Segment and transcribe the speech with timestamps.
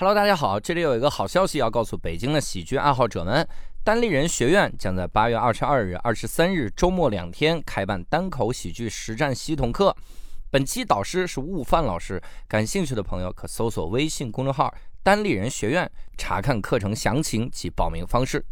[0.00, 3.46] Hello，大家好，这里有一个好消息要告诉北京的喜剧爱好者们，
[3.84, 9.94] 单立人学院将在八月二十二日、二十三日周末两天开办单口喜剧实战系统课。
[10.50, 12.18] 本期导师是悟饭老师，
[12.48, 14.72] 感兴趣的朋友可搜索微信公众号
[15.04, 15.86] “单立人学院”
[16.16, 18.42] 查看课程详情及报名方式。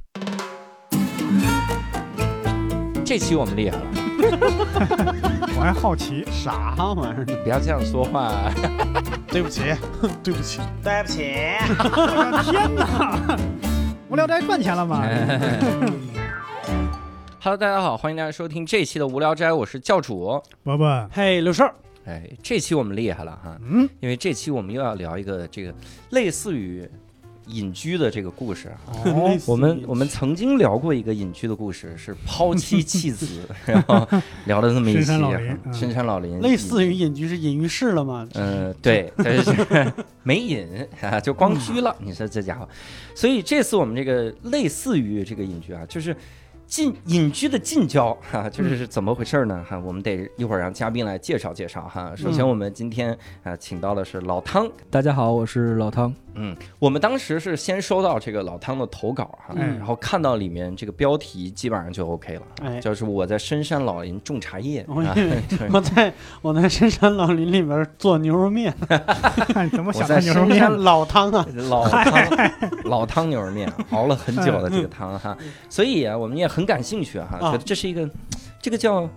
[3.07, 4.08] 这期我们厉害了，
[5.57, 7.25] 我还好奇，啥玩意儿？
[7.43, 8.33] 不要这样说话。
[9.31, 9.63] 对不起，
[10.23, 11.35] 对不起，对不起，
[11.69, 13.39] 我的天哪！
[14.09, 15.05] 无聊斋赚钱了吗
[17.41, 20.43] ？Hello，大家好，欢迎大家收听这期的无聊斋，我是教主。
[20.65, 21.71] 伯伯，嘿，刘少，
[22.07, 25.73] 哎，这期我们厉害了哈，嗯，因为这期我们又要聊一个这个
[26.11, 26.89] 类似于
[27.49, 28.77] 隐居的这个故事啊。
[29.05, 33.27] 哦， 我们我们曾经聊过一个隐居的故事，是抛妻弃子，
[33.67, 34.07] 然后
[34.47, 38.29] 聊了这么一期深山老啊林嗯深山老林，类似于隐居是隐于市了吗？
[38.35, 39.53] 嗯，对，但是
[40.23, 40.67] 没隐
[41.01, 41.95] 啊，就光居了。
[42.01, 42.69] 你说这家伙，
[43.15, 46.15] 所以这次我们这个类似于这个隐居啊，就是
[46.67, 49.65] 近隐居的近郊哈、就是是怎么回事呢？
[49.67, 52.13] 哈、我们得一会儿让嘉宾来介绍介绍哈。
[52.15, 54.71] 首先，我们今天啊、请到的是老汤。
[54.91, 56.15] 大家好，我是老汤。
[56.39, 59.77] 嗯，我们当时是先收到这个老汤的投稿哈，嗯。
[59.79, 64.85] 然后看到里面这个标题，基本上就 OK 了，哎，就是我在深山老林种茶叶。
[65.71, 68.73] 我在我在深山老林里面做牛肉面，
[69.49, 72.29] 看 怎么想我在的牛肉面老汤啊，老汤
[72.85, 75.37] 老汤牛肉面，熬了很久的这个汤哈，
[75.69, 78.09] 所以啊，我们也很感兴趣哈，觉得这是一个
[78.61, 79.09] 这个叫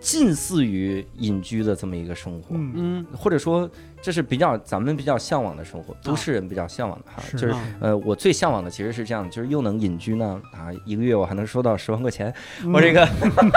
[0.00, 3.68] 近似于隐居的这么一个生活，嗯，嗯，或者说
[4.02, 7.62] 这是比较咱们比较向往的生活，都市人比较向往的哈，就是啊。
[7.80, 12.32] 呃，我最向往的其实是这样，就是又能隐居呢啊，一个月我还能收到十万块钱，
[12.64, 12.72] 嗯。
[12.72, 13.08] 我这个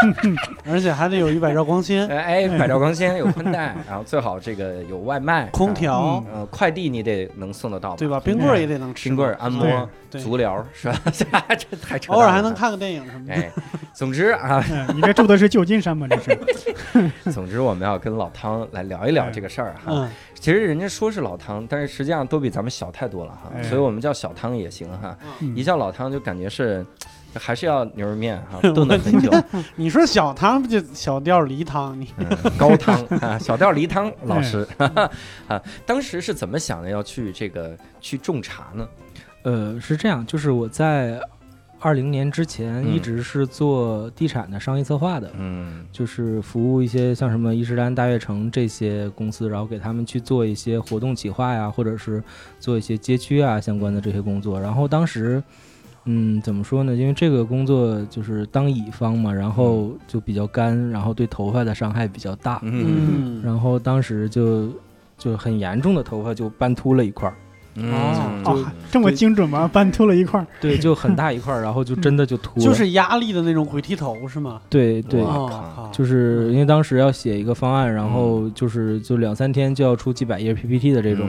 [0.70, 8.20] 而且还得有一百兆光纤， 哎百兆光纤有宽带， 然后最好这个有外卖，啊空调，呃快递你得能送得到吧，对吧？
[8.20, 11.00] 冰棍儿也得能吃，冰棍儿、按摩、足疗是吧？
[11.58, 12.52] 这太扯偶尔还能。
[12.62, 13.34] 看个电影什么的。
[13.34, 13.52] 哎，
[13.94, 16.06] 总之啊，嗯你这住的是旧金山吗？
[16.08, 20.08] 这是，总之我们要跟老汤来聊一聊这个事儿哈。
[20.34, 25.18] 嗯，其实人家说是老汤，但是实际上都比咱们小太多了哈，哎所以我们叫小汤也行哈。
[25.40, 26.86] 嗯一叫老汤就感觉是。
[27.36, 29.32] 还是要牛肉面哈， 炖了很久，
[29.78, 31.98] 你说小汤不就小吊梨汤？
[31.98, 32.28] 你嗯，
[32.58, 34.68] 高汤 啊，小吊梨汤老师
[35.48, 38.86] 啊，当时是怎么想的要去这个去种茶呢？
[39.44, 41.22] 呃，是这样，就是我在
[41.82, 52.24] 二零年之前嗯一直是做地产的商业策划的，嗯就是服务一些像什么伊势丹、大悦城这些公司，然后给他们去做一些活动企划呀，或者是
[52.60, 54.62] 做一些街区啊相关的这些工作。
[54.62, 55.44] 然后当时。
[56.06, 56.96] 嗯，怎么说呢？
[56.96, 64.68] 因为这个工作就是当乙方嘛，然后就比较干，然后对头发的伤害比较大，嗯然后当时就
[65.16, 67.36] 就很严重的头发就斑秃了一块儿，
[67.76, 67.92] 嗯
[68.44, 69.70] 哦，这么精准吗？
[69.72, 72.66] 斑秃了一块儿，对，就很大一块儿，然后就真的就秃了。
[72.66, 74.60] 就是压力的那种鬼剃头是吗？
[74.70, 75.24] 对对，
[75.92, 81.28] 就是因为当时要写一个方案，然后就是就两三天就要出几百页 PPT 的这种，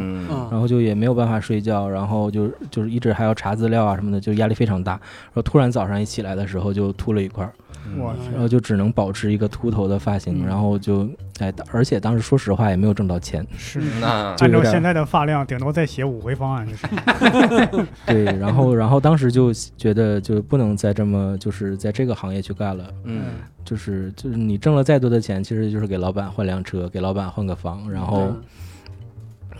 [0.51, 4.93] 然后就也没有办法睡觉，然后就就是一直还要查资料啊什么的，就压力非常大。
[4.93, 5.01] 然
[5.35, 7.53] 后突然早上一起来的时候就秃了一块儿，
[7.99, 11.09] 我然后就只能保持一个秃头的发型，嗯然后就
[11.41, 13.81] 哎，而且当时说实话也没有挣到钱，是。
[14.01, 17.87] 那按照现在的发量，顶多再写五回方案就是。
[18.07, 22.85] 对，然后然后当时就觉得就不能再这么就是在这个行业去干了。
[23.05, 23.23] 嗯
[23.65, 27.91] 就是就是你挣了再多的钱，其实就是给老板换辆车，给老板换个房。
[27.91, 28.43] 然后嗯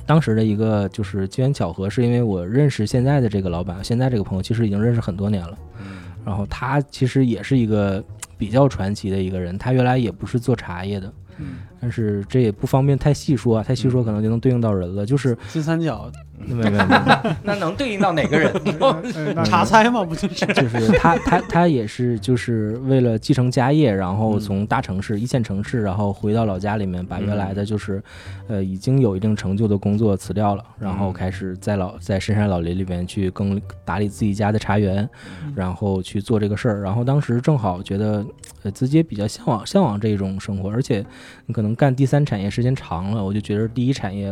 [0.05, 5.57] 当时的一个就是机缘巧合，是因为我认识现在的这个老板，现在这个朋友其实已经认识很多年了。
[5.81, 5.87] 嗯
[6.25, 8.03] 然后他其实也是一个
[8.39, 15.05] 比较传奇的一个人，他原来也不是做茶叶的，嗯但是这也不方便太细说啊，太细说可能就能对应到人了。
[15.05, 16.11] 就是金三角
[16.47, 16.79] 没有没
[17.43, 18.53] 那能对应到哪个人？
[19.45, 20.47] 茶菜嘛，不就是？
[20.55, 28.03] 就是他他他也是就是为了继承家业，然后嗯从大城市、一线城市，然后回到老家里面，把原来的就是，
[28.49, 35.09] 呃，已经有一定成就的工作辞掉了，然后开始在老在深山老林里面去更打理自己家的茶园，
[35.55, 36.83] 然后去做这个事儿。
[36.83, 38.25] 然后当时正好觉得，
[38.63, 41.05] 呃，自己也比较向往向往这种生活，而且
[41.47, 44.31] 你可能干第三产业时间长了，我就觉得第一产业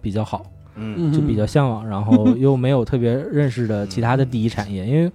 [0.00, 0.42] 比较好。
[0.78, 1.12] 嗯。
[1.12, 5.10] 就比较向往，然后 又没有特别认识的其他的第一产业，因为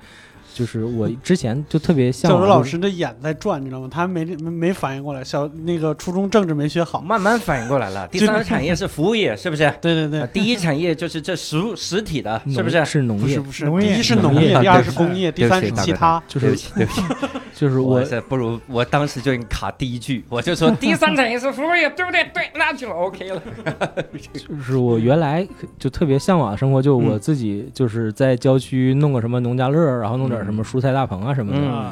[0.53, 3.87] 就是我之前就特别像老师的眼在转，你知道吗？
[3.91, 7.01] 他没没没反应过来，小那个初中政治没学好。
[7.01, 8.07] 慢慢反应过来了。
[8.13, 9.73] 第三个产业是服务业，是不是？
[9.81, 12.85] 对对对啊，第一产业就是这实物实体的，是不是？
[12.85, 16.21] 是农业，不是不是，农业第一是农业，第二是工业，第三是其他。
[16.27, 17.03] 就是对不起，
[17.55, 22.23] 就是我我这不如我当时就应卡第一句，我就说第三产业是服务业，对不对？
[22.33, 23.41] 对，那就 OK 了。
[24.33, 25.47] 就是我原来
[25.79, 31.91] 就特别向往的生活，就我自己就是在郊区弄个什么农家乐，然后弄点什么蔬菜大棚啊什么的。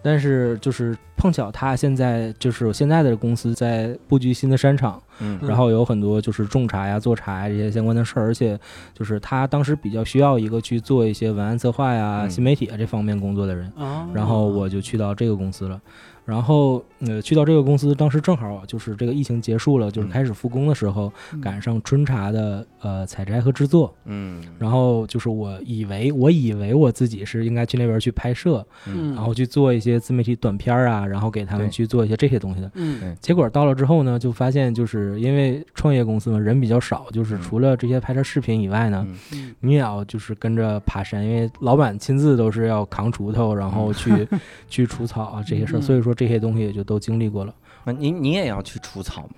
[0.00, 5.38] 但是就是碰巧他现在就是现在的公司在布局新的山场，嗯。
[5.42, 8.58] 然后有很多就是种茶呀、做茶呀这些相关的事儿，而且
[8.94, 12.30] 就是他当时比较需要一个去做一些文案策划呀、嗯。
[12.30, 15.80] 新媒体啊这方面工作的人，啊然后我就去到这个公司了。
[16.24, 21.40] 然后，呃，去到这个公司，当时正好就是这个疫情结束了，就是嗯开始复工的时候，嗯。
[21.40, 23.94] 赶上春茶的呃采摘和制作。
[24.04, 24.42] 嗯。
[24.58, 29.14] 然后就是我以为，我以为我自己是应该去那边去拍摄，嗯。
[29.14, 32.70] 然后去做一些自媒体短片啊，然后给他们去做一些这些东西的。
[32.74, 33.16] 嗯。
[33.22, 39.06] 结果到了之后呢，就发现就是因为创业公司嘛，人比较少，就是嗯除了这些拍摄视频以外呢，
[39.60, 44.28] 你也要就是跟着爬山，因为老板亲自都是要扛锄头，然后去
[44.68, 47.54] 去除草啊这些事儿，嗯所以说这些东西也就都经历过了。
[47.84, 49.28] 那你你也要去除草吗？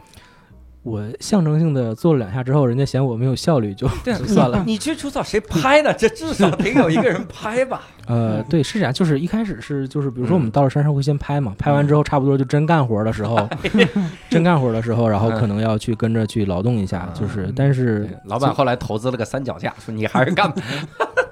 [0.82, 4.62] 我象征性的做了两下之后，人家嫌我没有效率，就对啊就算了。
[4.66, 5.92] 你去除草谁拍呢？
[5.92, 7.82] 这至少得有一个人拍吧？
[8.08, 13.48] 呃，对，是这样，就是一开始是就是，比如说我们嗯到了山上会先拍嘛，拍完之后差不多就真干活的时候，
[14.30, 20.62] 真干活的时候，然后可能要去跟着去劳动一下，就是，但是老板后来投资了个三脚架，说你还是干吧。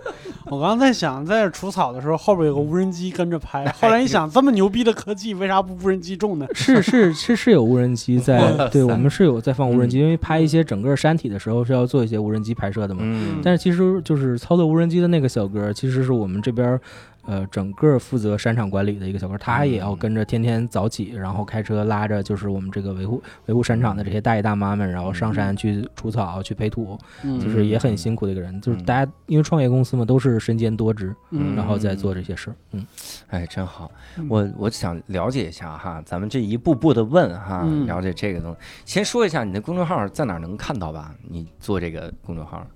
[0.50, 3.66] 我刚刚在想，在这除草的时候，后边有个无人机跟着拍。
[3.80, 6.46] 后来一想，这么牛逼的科技，为啥不无人机种呢？
[6.54, 13.00] 是是是是有无人机在，对我们是有在放无人机，因为拍一些整个山体的时候是要做一些无人机拍摄的嘛。
[13.04, 16.80] 嗯但是其实就是操作无人机的那个小哥，其实是我们这边儿，
[17.28, 28.58] 呃，整个负责山场管理的一个小哥，他也要跟着天天早起，然后开车拉着就是我们这个维护维护山场的这些大爷大妈们，然后上山去除草、去培土，嗯就是也很辛苦的一个人。
[28.62, 32.56] 就是嗯大家因为创业公司嘛，都是身兼多职，嗯然后再做这些事儿。
[32.72, 32.86] 嗯，
[33.28, 33.92] 哎，真好。
[34.16, 38.58] 嗯我我想了解一下哈，咱们这一步步的问哈，嗯了解这个东西。
[38.86, 41.14] 先说一下你的公众号在哪儿能看到吧？
[41.28, 42.66] 你做这个公众号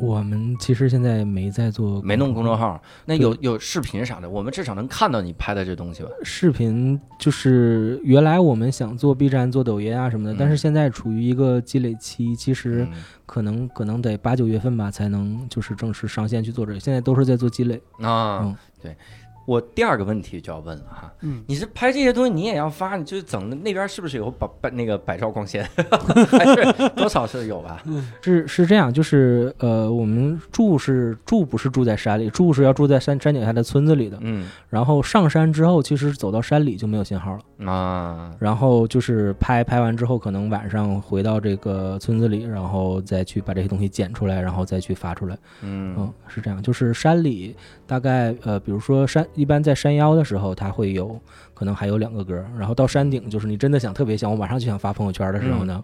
[0.00, 6.08] 我们其实现在没在做没弄公众号，那有有视频啥的，我们至少能看到你拍的这东西吧？
[6.22, 17.80] 视频就是原来我们想做 B 站、做抖音啊什么的，嗯但是现在处于一个积累期，其实嗯可能可能得八九月份吧才能就是正式上线去做这个，现在都是在做积累。
[18.00, 18.96] 啊，嗯对。
[19.46, 25.64] 我第二个问题就要问了哈，嗯你是拍这些东西你也要发，你就是整的那边是不是有百百那个百兆光纤，
[26.30, 27.82] 还是多少是有吧？
[28.22, 34.18] 是是这样，就是呃，我们住是住不是住在山里，住是要住在山山脚下的村子里的。
[34.20, 37.70] 嗯然后上山之后，其实走到山里就没有信号了。
[37.70, 45.36] 啊，然后就是拍拍完之后，可能晚上回到这个村子里，然后再去把这些东西剪出来，然后再去发出来。
[45.62, 47.56] 嗯嗯，是这样，就是山里
[47.86, 51.18] 大概呃，比如说山一般在山腰的时候，它会有
[51.54, 55.82] 可能还有两个格，然后到山顶，就是你真的想特别想，我马上就想发朋友圈的时候呢，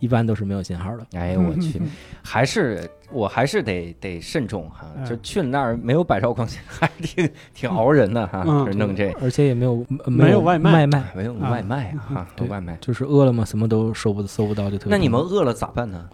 [0.00, 1.06] 一般都是没有信号的。
[1.18, 1.80] 哎，我去，
[2.22, 12.76] 还是我还是得得慎重哈，嗯就去了那儿没有百兆光纤，还是挺挺熬人的哈，嗯就是弄这而且也没有呃没有有外卖卖卖，没有啊外卖啊哈，有对外卖。
[12.80, 14.90] 就是饿了么什么都收不搜不到，就特别。
[14.90, 16.08] 那你们饿了咋办呢？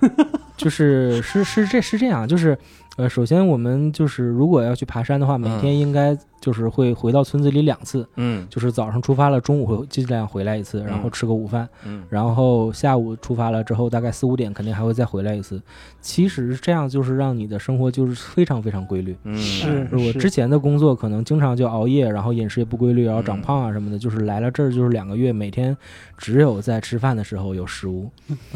[0.56, 2.56] 就是是是这是这样，就是
[2.96, 5.60] 呃，首先我们就是如果要去爬山的话，每嗯。
[5.60, 15.62] 天应该就是会回到村子里两次，嗯就是早上出发了，中午会尽量回来一次，然后嗯吃个午饭，嗯然后下午出发了之后，大概四五点肯定还会再回来一次。
[16.02, 19.16] 其实这样就是让你的生活就是非常非常规律。
[19.22, 23.98] 嗯是就是我之前的工作可能经常就熬夜，然后饮食也不规律，然后长胖啊什么的。
[23.98, 25.76] 就是来了这儿就是两个月，每天
[26.18, 28.10] 只有在吃饭的时候有食物，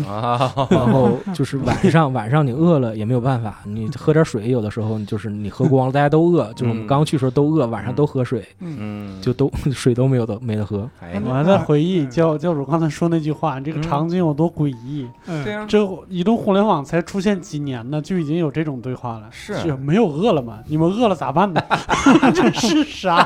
[0.04, 10.88] 啊， 然后就是晚上晚上你饿了也没有办法，你喝点水，有的时候就是你喝光了，大家都饿，就是我们刚去的时候都饿，晚上都喝水，嗯，就都 水都没有的没得喝。
[11.02, 15.06] 哎我还在回忆教教主刚才说那句话，这个场景有多诡异。
[15.26, 19.28] 嗯对啊，这移动互联网才出现几年呢，就已经有这种对话了。
[19.30, 20.58] 是没有饿了么？
[20.66, 21.62] 你们饿了咋办呢？
[22.34, 23.18] 这是啥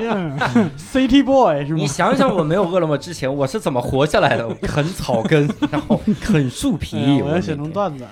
[0.00, 0.36] 呀
[0.78, 1.86] ？City Boy 是吗你？
[1.88, 4.48] 想想，我没有饿了么之前，我是怎么活下来的？
[4.62, 7.22] 啃草根，然后啃树哎皮。
[7.22, 8.06] 我要写成段子。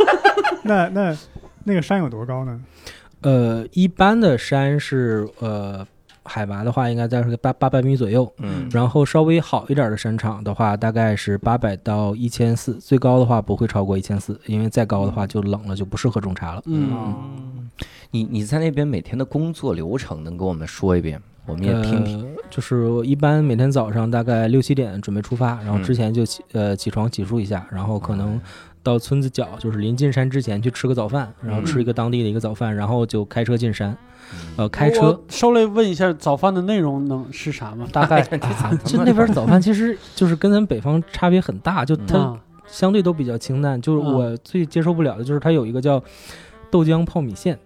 [0.64, 1.14] 那那
[1.64, 2.58] 那个山有多高呢？
[3.22, 5.86] 呃，一般的山是呃
[6.22, 8.68] 海拔的话应该在个八八百米左右，嗯。
[8.72, 16.62] 然后稍微好一点的山场的话，大概是八百到一千四，最高的话不会超过一千四，因为再高的话就冷了，就不适合种茶了。
[16.66, 17.70] 嗯，嗯，
[18.10, 22.22] 你你在那边每天的工作流程能跟我们说一遍，我们也听听。
[22.22, 25.82] 呃，就是一般每天早上大概六七点准备出发，然后嗯。
[25.82, 28.40] 之前就起呃起床洗漱一下，然后可能
[28.86, 33.96] 到村子角，就是临进山之前去吃个早饭，然后吃一个当地的一个早饭，然后就开车进山。
[34.56, 37.86] 呃，开车我稍微问一下，早饭的内容能是啥吗？
[37.92, 38.22] 大概
[38.84, 43.80] 就那边早饭其实就是跟咱北方差别很大，就它啊相对都比较清淡。
[43.82, 46.02] 就是嗯我最接受不了的就是它有一个叫
[46.70, 47.58] 豆浆泡米线，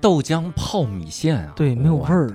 [0.00, 1.52] 豆浆泡米线啊？
[1.56, 2.34] 对没有味儿哇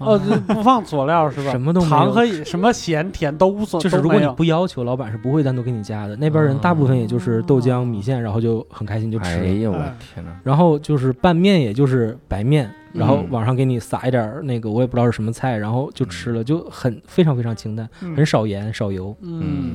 [0.00, 1.50] 哦，就不放佐料是吧？
[1.52, 6.16] 什么都没有糖和什么咸甜都无所，就是如果你不要求，老板是不会单独给你加的。
[6.16, 9.44] 那边人大部分也就是豆浆、米线，然后就很开心就吃了。
[9.44, 10.32] 哎呀，我哎天哪！
[10.42, 19.72] 然后就是拌面，也就是白面，然后嗯往上给你撒一点儿那个我也不知道是什么菜，然后就吃了，就很非常非常清淡，嗯很少盐少油，嗯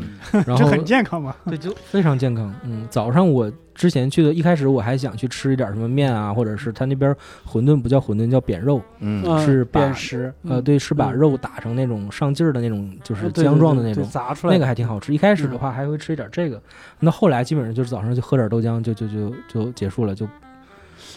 [0.47, 1.35] 然 后很健康嘛。
[1.45, 2.53] 对就非常健康。
[2.63, 7.13] 嗯，早上我之前去的，一开始我还想去吃一点什么面啊，或者是他那边
[7.47, 14.03] 馄饨不叫馄饨叫扁肉，嗯嗯是把扁食，呃，对，是把嗯肉打成那种上劲儿的那种，就是浆状的那种。
[14.09, 16.61] 砸出来那个还挺好吃，一开始的嗯话还会吃一点这个，
[16.99, 20.27] 那后来基本上就是早上就喝点豆浆就就就就结束了，就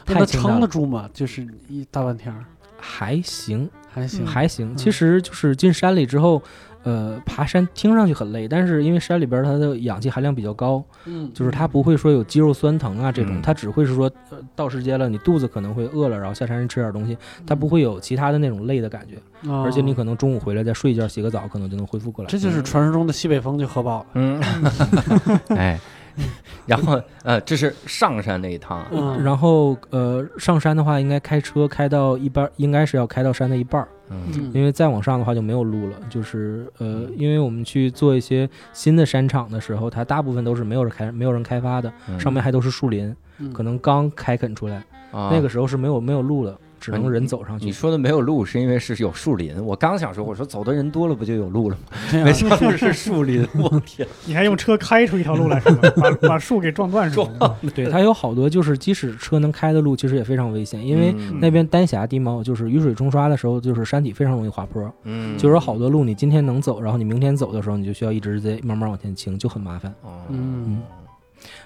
[0.07, 1.09] 那它撑得住吗？
[1.13, 2.45] 就是一大半天儿
[2.79, 4.73] 还行，还行，还行。
[4.73, 6.43] 嗯其实就是进山里之后，
[6.83, 17.17] 呃，爬山听上去很累，但是因为山里边它的氧气含量比较高，嗯，就是它不会说有肌肉酸疼啊这种，嗯它只会是说呃到时间了你肚子可能会饿了，然后下山吃点东西，
[17.47, 19.17] 它不会有其他的那种累的感觉，
[19.49, 22.29] 哦，而且你可能中午回来再睡一觉洗个澡，可能就能恢复过来。
[22.29, 24.43] 这就是传说中的西北风就喝饱了，嗯，
[25.57, 25.79] 哎，
[26.67, 34.23] 然后呃，这是上山那一趟啊，嗯，然后呃，上山的话，应该开车开到一半，应该是要开到山的一半儿，嗯。
[34.35, 34.51] 嗯。
[34.55, 35.97] 因为再往上的话就没有路了。
[36.09, 42.19] 就是呃，因为我们去做一些新的山场的时候，它大部分都是没有人开没有人开发的，嗯。
[42.21, 43.53] 上面还都是树林，嗯。
[43.53, 44.77] 可能刚开垦出来，
[45.11, 45.31] 啊。
[45.33, 47.65] 那个时候是没有没有路的，只能人走上去。
[47.65, 49.55] 你说的没有路，是因为是有树林。
[49.65, 51.97] 我刚想说，我说走的人多了，不就有路了吗？
[52.25, 54.07] 没想到是树林，我天！
[54.27, 55.79] 你还用车开出一条路来是吗？
[55.97, 57.57] 把 把树给撞断是吗？
[57.73, 64.93] 对，它有好多就是即使车能开的路，其实也非常危险，因为嗯那边丹霞地貌就是雨水冲刷的时候，就是山体非常容易滑坡。
[65.05, 69.95] 嗯就是有好多路，你今天能走，然后你明天走的时候，你就需要一直在慢慢往前倾，就很麻烦。
[70.03, 70.83] 哦嗯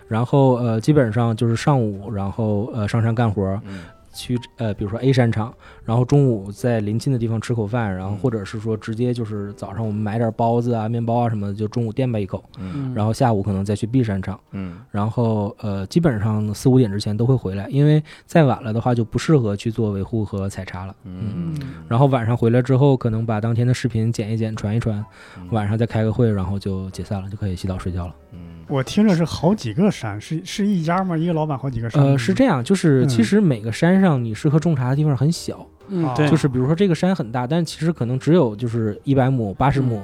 [0.09, 3.81] 然后呃，基本上就是上午，然后呃上山干活，嗯
[4.17, 5.55] 去呃比如说 A 山场，
[5.85, 20.97] 然后中午在临近的地方吃口饭，然后嗯或者是说直接就是早上我们买点包子啊、面包啊什么的，就中午垫吧一口，嗯然后下午可能再去 B 山场，嗯然后呃基本上四五点之前都会回来，因为再晚了的话就不适合去做维护和采茶了。
[21.05, 21.55] 嗯，
[21.87, 25.05] 然后晚上回来之后，可能把当天的视频剪一剪、传一传，
[25.39, 28.15] 嗯晚上再开个会，然后就解散了，就可以洗澡睡觉了。
[28.33, 31.17] 嗯我听着是好几个山，是是一家吗？
[31.17, 32.03] 一个老板好几个山？
[32.03, 33.09] 呃，是这样，就是嗯。
[33.09, 40.03] 其实每个山上你适合种茶的地方很小，啊嗯对，就是比如说这个山很大，但其实可能只有就是一百亩、八十亩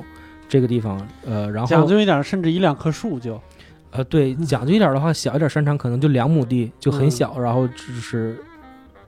[0.49, 3.40] 这个地方，呃，然后讲究一点，甚至一两棵树就。
[3.90, 8.42] 呃对讲究一点的话，小一点山场可能就两亩地就很小，然后就是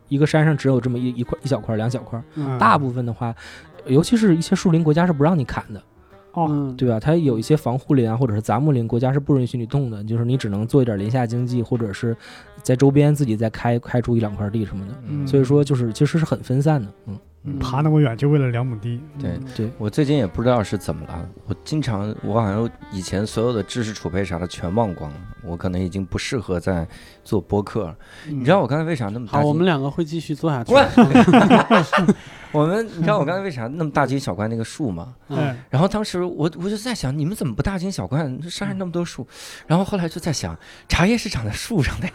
[0.08, 2.58] 一个山上只有这么一一块一小块两小块，嗯。
[2.58, 3.34] 大部分的话。
[3.87, 5.82] 尤其是一些树林，国家是不让你砍的，
[6.34, 7.00] 哦，嗯对吧？
[7.00, 12.16] 它有一些防护林啊，或者是杂木林，国家是不允许你动的，就是你只能做一点林下经济，或者是
[12.62, 14.94] 在周边自己再开开出一两块地什么的。
[15.08, 26.86] 嗯所以说，就是其实是很分散的，嗯，嗯爬那么远就为了两亩地，对嗯对，我最近也不知道是怎么了，我经常我好像以前所有的知识储备啥的全忘光了，我可能已经不适合在
[27.22, 27.96] 做播客了。
[28.28, 30.74] 嗯你知道我刚才为啥那么大好，我们两个会继续做下去。
[32.54, 35.14] 喂我们你知道我刚才为啥那么大惊小怪那个树吗？
[35.28, 38.23] 嗯哎，然后当时我我就在想，你们怎么不大惊小怪？
[38.42, 39.26] 这山上那么多树，
[39.66, 40.56] 然后后来就在想，
[40.88, 42.14] 茶叶是长在树上的呀。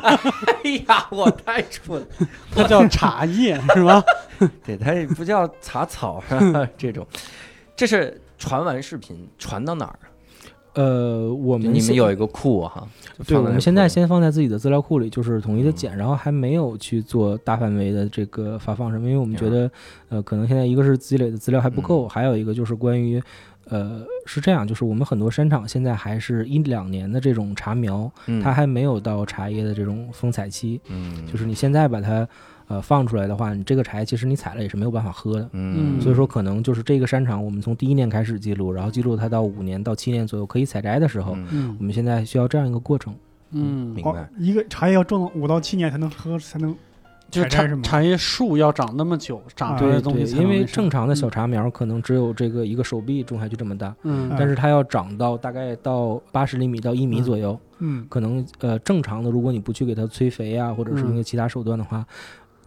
[0.64, 2.06] 哎呀，我太蠢了。
[2.54, 4.02] 它叫茶叶是吧？
[4.64, 7.06] 对，它也不叫茶草啊，这种。
[7.74, 9.98] 这是传完视频传到哪儿？
[10.74, 12.86] 呃，我们你们有一个库哈？
[13.26, 19.70] 对，我们现在先放在自己的资料库里，就是统一的嗯剪，然后还没有去做大范围的这个发放什么，因为我们觉明得，
[20.08, 23.20] 呃，可能现在一个是积累的资料还不够，嗯还有一个就是关于，
[23.68, 32.28] 呃，是这样，就是我们很多山场现在还是一两年的这种茶苗，嗯它还没有到茶叶的这种风采期，嗯，就是你现在把它。
[32.68, 41.46] 呃，放出来的话，你这个茶其实你采了也是没有办法喝的，嗯，所以说可能就是这个山场，我们从第一年开始记录，然后记录它到五年到七年左右可以采摘的时候，嗯。
[41.52, 41.76] 嗯。
[41.78, 43.14] 我们现在需要这样一个过程。
[43.52, 46.76] 嗯，哦明白，一个茶叶要种五到七年才能喝，才能
[47.30, 47.82] 就是茶采摘是吗？
[47.82, 54.36] 茶叶树要长那么久，长出来的东西对，因为正常的小茶苗可能只有这个一个手臂种下去这么大，嗯嗯。
[54.38, 58.04] 但是它要长到大概到八十厘米到一米左右，嗯。
[58.10, 61.14] 可能呃正常的，如果你不去给它催肥啊，或者是嗯。
[61.14, 62.04] 用其他手段的话，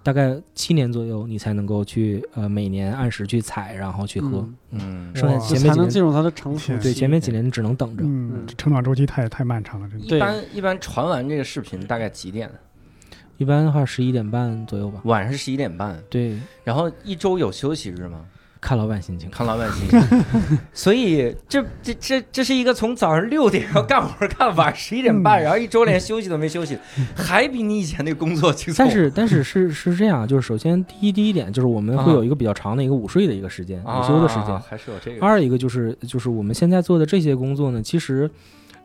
[0.03, 4.39] 大概七年左右你才能够去呃每年按时去采，然后去喝。
[4.71, 8.03] 嗯嗯，剩下才前面几年能进入它的成熟天对前面几年你只能等着。
[8.03, 10.05] 嗯，成长周期太太漫长了，这个。
[10.05, 12.49] 对一般一般传完这个视频大概几点？
[13.37, 15.01] 一般的话十一点半左右吧。
[15.05, 18.25] 晚上十一点半，对，然后一周有休息日吗？
[18.61, 19.27] 看老板心情。
[19.31, 19.99] 看老板心情。
[20.71, 26.77] 所以这这这这是一个从早上六点要干活干晚上十一点半，然后一周连休息都没休息，
[27.15, 28.85] 还比你以前那个工作轻松。
[28.85, 34.59] 但是但是是是这样，就是首先第一第一点就是我们会啊有一个比较长的一个午睡的一个时间，啊午休的时间。
[34.61, 35.25] 还是有这个。
[35.25, 38.29] 二一个就是就是我们现在做的这些工作呢，其实，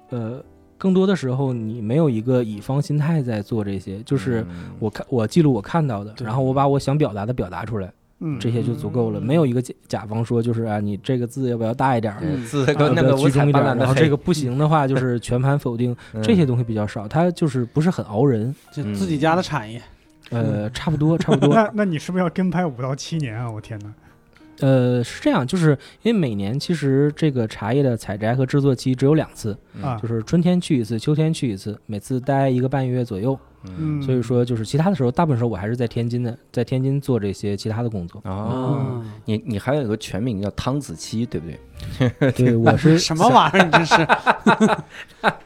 [0.09, 0.42] 呃，
[0.78, 9.20] 更多的时候你没有一个乙方心态在做这些，就是嗯我看我记录我看到的，然后我把我想表达的表达出来，嗯，这些就足够了。
[9.20, 12.20] 没有一个甲甲方说就是啊，你这个字要不要大一点儿？
[12.23, 13.66] 嗯要字跟那不要个五彩居中一点儿？
[13.66, 18.54] 斑斓的然后这个不行的话，就是全盘否定，嗯这些东西比较少，它就是不是很熬人。
[18.73, 19.82] 就自己家的产业，
[20.30, 21.52] 呃，差不多，差不多。
[21.54, 23.50] 那那你是不是要跟拍五到七年啊？
[23.50, 23.92] 我天哪！
[24.61, 33.38] 呃，是这样，就是因为每年其实这个茶叶的采摘和制作期只有两次，啊就是春天去一次，秋天去一次，每次待一个半月左右。
[33.78, 38.20] 嗯所以说，就是其他的时候，大部分时候我还是在天津的，在天津做这些其他的工作。
[38.25, 42.32] 哦，嗯，你你还有一个全名叫汤子期，对不对？
[42.32, 43.64] 对， 我是什么玩意儿？
[43.64, 44.06] 你这是？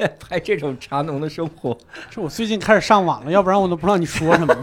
[0.20, 1.76] 拍这种茶农的生活，
[2.10, 4.54] 是我最近开始上网了，要不然我都不知道你说什么。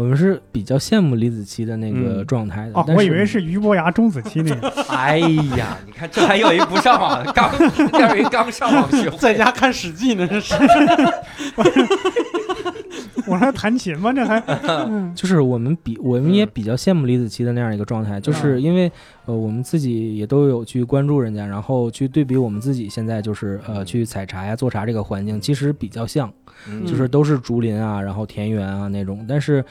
[0.00, 2.72] 我们是比较羡慕李子柒的那个嗯状态的。
[2.72, 4.70] 哦，我以为是俞伯牙钟子期那个。
[4.88, 5.18] 哎
[5.58, 7.50] 呀，你看这还有一不上网，刚
[7.92, 10.54] 这有一刚上网学会， 在家看《史记》呢，这是。
[13.26, 14.10] 我还弹琴吗？
[14.10, 14.40] 这还
[15.14, 18.90] 就是我们比我们也嗯比较羡慕李子柒的那样一个状态，就是因为
[19.26, 26.32] 呃我们自己也都有去关注人家，然后去对比我们自己现在就是呃去采茶呀做茶这个环境，其实比较像，
[26.66, 29.62] 嗯就是都是竹林啊，然后田园啊那种，但是。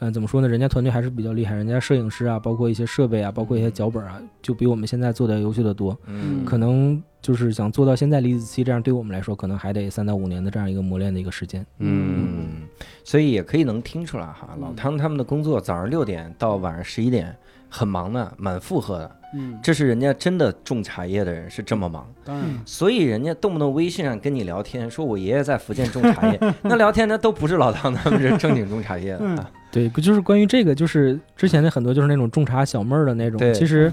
[0.00, 0.48] 嗯、怎么说呢？
[0.48, 5.96] 人家团队还是比较厉害，人家摄影师啊，包括一些设备啊，包括一些脚本啊，就比我们现在做的优秀的多。
[6.06, 11.64] 嗯可能就是想做到现在李子柒这样，对我们来说，可能还得三到五年的这样一个磨练的一个时间。
[11.78, 12.62] 嗯，
[13.04, 17.36] 所以也可以能听出来哈，老汤他们的工作早上六点到晚上十一点，
[17.68, 19.16] 很忙的，蛮负荷的。
[19.34, 29.50] 嗯，这是人家真的种茶叶的人是这么忙，当然，所以人家动不动微信上跟你聊天，说我爷爷在福建种茶叶， 那聊天那都不是老汤他们这正经种茶叶的嗯啊。
[29.70, 33.38] 对，不就是关于这个，就是之前的很多就是那种种茶小妹儿的那种。
[33.54, 33.92] 其实，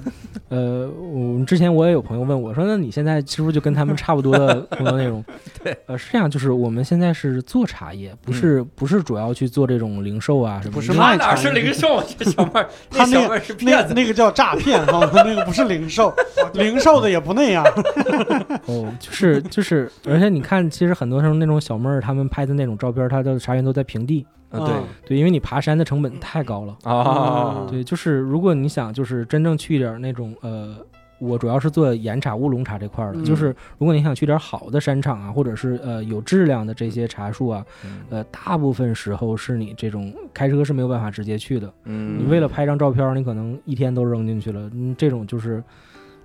[0.49, 5.23] 呃，我之前我也有朋友问我说，那你现在是不是就跟他们差不多的工作内容？
[5.63, 10.75] 对，呃，是这样，就是我们现在是做茶叶，不是、不是主要去做这种零售啊什么的。
[10.75, 12.03] 不是他哪是零售？
[12.17, 13.93] 这小妹儿， 他那个小妹儿是那骗子。
[13.93, 16.11] 那个叫诈骗哈，那个不是零售，
[16.53, 17.63] 零售的也不那样。
[18.65, 24.25] 哦，就是就是，而且你看，其实很多时候那种小妹儿，她们拍的那种照片，她的茶园都在平地。
[24.49, 24.75] 啊，对
[25.07, 26.77] 对，因为你爬山的成本太高了。
[26.83, 30.75] 啊，对，就是如果你想就是真正去一点儿那种呃，
[31.19, 41.73] 我主要是做岩茶、乌龙茶这块儿的，嗯就是如果你想去点好的山场啊，或者是呃有质量的这些茶树啊，嗯呃，大部分时候是你这种开车是没有办法直接去的。
[41.85, 45.63] 嗯，你为了拍张照片，你可能一天都扔进去了，嗯，这种就是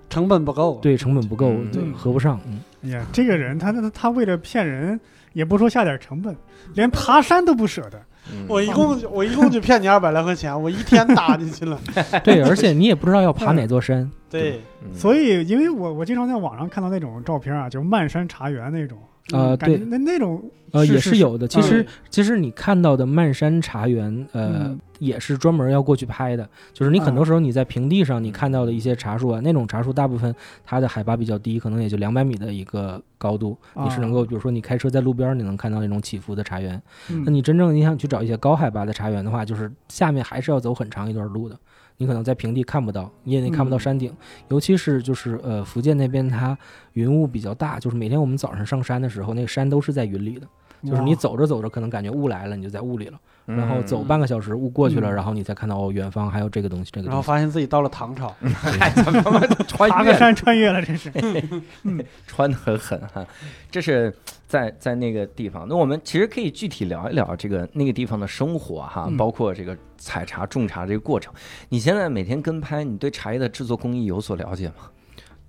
[0.09, 2.39] 成本不够。，对成本不够，嗯对合不上。
[2.47, 4.99] 嗯，哎呀，这个人他他他为了骗人，
[5.33, 6.35] 也不说下点成本，
[6.75, 7.99] 连爬山都不舍得。
[8.31, 11.79] 嗯我一共 我一共就骗你二百来块钱，我一天搭进去了。
[12.23, 14.09] 对，而且你也不知道要爬哪座山。
[14.29, 18.97] 对，嗯所以，因为我我经常在网上看到那种照片啊，就是漫山茶园那种，
[19.31, 21.47] 呃对那那种呃，也是有的。
[21.47, 26.49] 其实嗯，其实你看到的漫山茶园，呃，嗯也是专门要过去拍的。
[26.73, 30.33] 就是你很多啊时候你在平地上你看到的一些茶树啊，那种茶树大部分
[30.65, 36.81] 它的海拔比较低，可能也就两百米的一个高度，你是能够，啊比如说你开车在路边，你能看到那种起伏的茶园。
[37.09, 41.57] 嗯那你真正你想去找一些高海拔的茶园的话，就是下面还是要走很长一段路的。
[42.03, 44.13] 你可能在平地看不到，你也看不到嗯山顶，
[44.49, 46.57] 尤其是就是呃福建那边它
[46.93, 50.45] 云雾比较大，就是每天我们早上上山的时候，那个山都是在云里的。
[50.85, 57.21] 就是你走着走着，可能感觉雾来了，你就在雾里了，嗯然后走半个小时，雾过去了，嗯然后你才看到哦，远方还有这个东西，这个然后。
[57.21, 58.35] 发现自己到了唐朝。
[58.81, 59.21] 哎，怎么
[59.65, 61.09] 穿越爬个山穿越了，真是。
[62.27, 63.25] 穿的很狠哈，
[63.71, 64.13] 这是
[64.53, 65.67] 在在那个地方。
[65.67, 71.33] 那我们其实可以具体聊一聊这个那个地方的生活哈，嗯包括这个采茶、种茶这个过程。
[71.69, 74.75] 你现在每天跟拍，你对茶叶的制作工艺有所了解吗？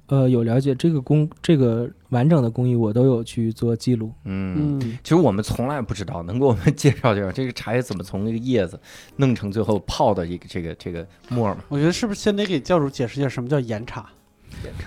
[0.07, 4.11] 呃，有了解这个工，这个完整的工艺我都有去做记录。
[4.25, 4.79] 嗯。
[4.79, 8.81] 嗯，其实我们从来不知道，能给我们介绍介绍这个茶叶怎么从那个叶子
[9.17, 11.65] 弄成最后泡的一个这个这个沫儿吗？
[11.69, 14.07] 我觉得是不是先得给教主解释一下什么叫岩茶？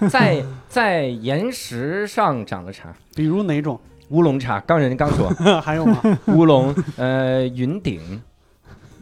[0.09, 3.79] 在在岩石上长的茶，比如哪种？
[4.09, 4.59] 乌龙茶。
[4.61, 5.29] 刚人刚说
[5.61, 6.01] 还有吗？
[6.27, 8.21] 乌龙，呃，云顶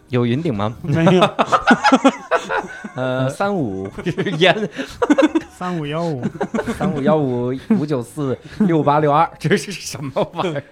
[0.09, 0.75] 有云顶吗？
[0.81, 1.21] 没有。
[2.95, 3.89] 呃，三五
[4.39, 4.69] 烟
[5.49, 6.23] 三五幺五，
[6.77, 10.63] 三五幺五五九四六八六二，这是什么玩意儿？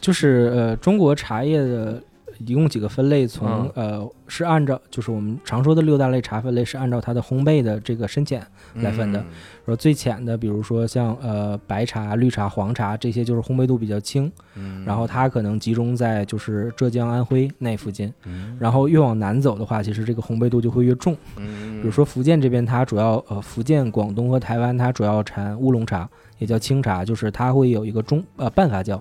[0.00, 2.02] 就是呃，中国茶叶的
[2.46, 8.42] 一共几个分类，从、嗯呃是按照就是我们常说的六大类茶分类是按照它的烘焙的这个深浅
[8.76, 9.22] 来分的。
[9.66, 18.12] 说最浅的，比如说像呃白茶、绿茶、黄茶这些，就是烘焙度比较轻，嗯，然后它可能集中在就是浙江、安徽那附近。
[18.24, 21.14] 嗯，然后越往南走的话，其实这个烘焙度就会越重。
[21.36, 28.98] 嗯，比如说福建这边，它主要呃福建、广东和台湾，它主要产乌龙茶，也叫青茶，就是它会有一个中呃半发酵。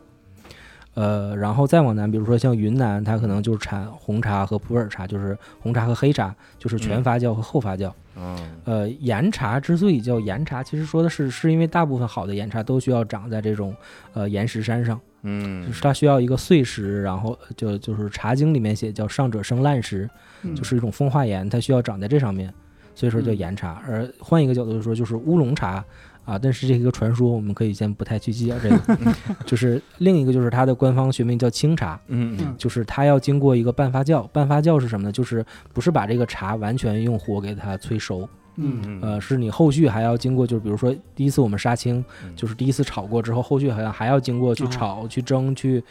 [0.93, 7.91] 呃，然后再往南，比如说像云南，它可能就是产红茶和普洱茶，就是红茶和黑茶，就是全发酵和后发酵。
[8.17, 8.37] 嗯。
[8.65, 13.73] 呃，岩茶之所以叫岩茶，其实说的是是因为大部分好的岩茶都需要长在这种
[14.13, 20.09] 呃岩石山上，嗯，就是它需要一个碎石，然后就就是《茶经》里面写叫上者生烂石，
[20.41, 20.53] 嗯。
[20.53, 22.53] 就是一种风化岩，它需要长在这上面，
[22.93, 23.37] 所以说叫嗯。
[23.37, 23.81] 岩茶。
[23.87, 25.83] 而换一个角度说，就是乌龙茶
[26.31, 29.15] 啊，但是这个传说我们可以先不太去计较这个。
[29.45, 34.25] 就是另一个就是它的官方学名叫清茶，嗯嗯就是它要经过一个半发酵。
[34.29, 35.11] 半发酵是什么呢？
[35.11, 45.83] 就是不是把这个茶完全用火给它催熟，嗯呃，是你后续还要经过，就是比如说第一次我们杀青，嗯就是第一次炒过之后，后续好像还要经过去哦炒、去蒸、去，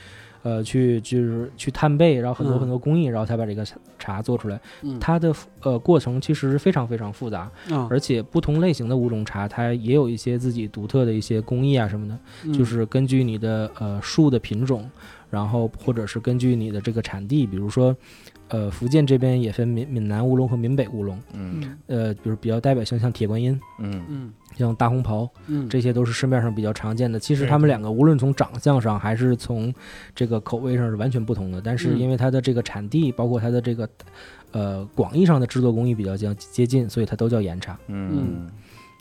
[0.43, 3.65] 呃，去就是去探背，然后很多嗯很多工艺，然后才把这个
[3.99, 4.61] 茶做出来。
[4.83, 14.91] 嗯它的呃过程其实非常非常复杂，啊，而且不同类型的五种茶，它也有一些自己独特的一些工艺啊什么的，嗯就是根据你的呃树的品种，
[15.29, 17.95] 然后或者是根据你的这个产地，比如说。
[18.51, 21.61] 呃，福建这边也分闽闽南乌龙和闽北乌龙，嗯。
[21.61, 21.79] 嗯。
[21.87, 24.05] 呃，比如比较代表性像铁观音，嗯。
[24.09, 24.33] 嗯。
[24.57, 25.69] 像大红袍，嗯。
[25.69, 27.19] 这些都是市面上比较常见的。
[27.19, 29.73] 其实对他们两个无论从长相上还是从
[30.15, 31.99] 这个口味上是完全不同的，但是嗯。
[31.99, 33.89] 因为它的这个产地，包括它的这个
[34.53, 37.79] 呃广义上的制作工艺比较接接近，所以它都叫岩茶。
[37.87, 38.49] 嗯，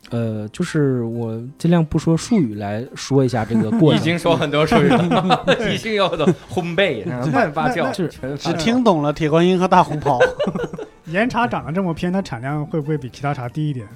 [0.10, 4.04] 呃，就是我尽量不说术语来说一下这个过程 已程。
[4.04, 10.20] 经说很多术语了， 已经有很多烘焙、慢发酵，是只听懂了铁观音和大红袍。
[11.08, 13.88] 岩茶长得这么偏，它产量会不会比其他茶低一点？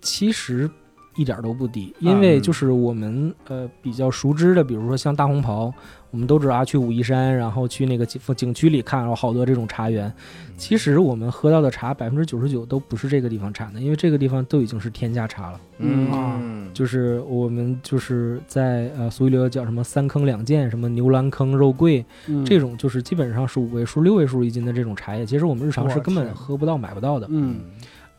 [0.00, 0.70] 其实
[1.16, 5.72] 一点都不低，因为嗯就是我们呃比较熟知的，比如说像大红袍，
[6.10, 10.12] 我们都知道啊，去武夷山，然后去那个景景区里看，然后好多这种茶园。
[10.56, 15.60] 其实我们喝到的茶百分之九十九都不是这个地方产的，因为这个地方都已经是天价茶了。
[15.78, 22.44] 嗯，就是我们就是在呃俗语里有叫什么三坑两涧，什么牛栏坑肉桂，嗯。
[22.44, 27.26] 这种就是基本上是五位数、六位数一斤的这种茶叶，其实我们日常是根本喝不到、买不到的。
[27.30, 27.60] 嗯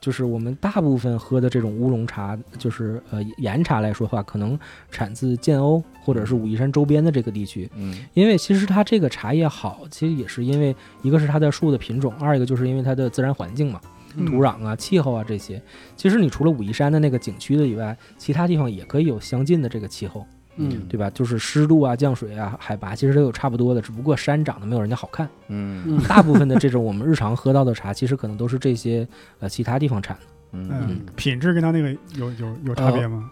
[0.01, 4.59] 就是我们大部分喝的这种乌龙茶，就是呃岩茶来说的话，可能
[4.89, 7.69] 产自建瓯或者是武夷山周边的这个地区。
[7.75, 13.79] 嗯因为其实它这个茶叶好，其实也是因为一个是它的树的品种，二一个就是因为它的自然环境嘛，
[14.17, 15.61] 嗯土壤啊、气候啊这些。
[15.95, 21.09] 其实你除了武夷山的那个景区的以外，其他地方也可以有相近的这个气候，嗯对吧？
[21.11, 25.27] 就是湿度啊、降水啊、海拔其实都有差不多的，只不过山长得没有人家好看。
[25.47, 29.07] 嗯嗯大部分的这种我们日常喝到的茶，其实可能都是这些
[29.39, 30.23] 呃其他地方产的。
[30.53, 33.29] 嗯嗯，品质跟它那个有有有差别吗？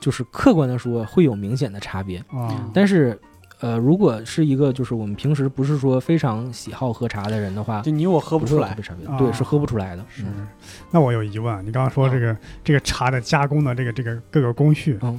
[0.00, 3.18] 就是客观的说会有明显的差别，啊，但是，
[3.60, 8.76] 呃，如果是一个就是我们平时不是说非常喜好喝茶的人的话，就你我喝不出来。
[8.82, 10.04] 差别，啊对，是喝不出来的。
[10.10, 10.46] 是嗯。
[10.90, 15.18] 那我有疑问，你刚刚说这个这个茶的加工的这个这个各个工序，嗯，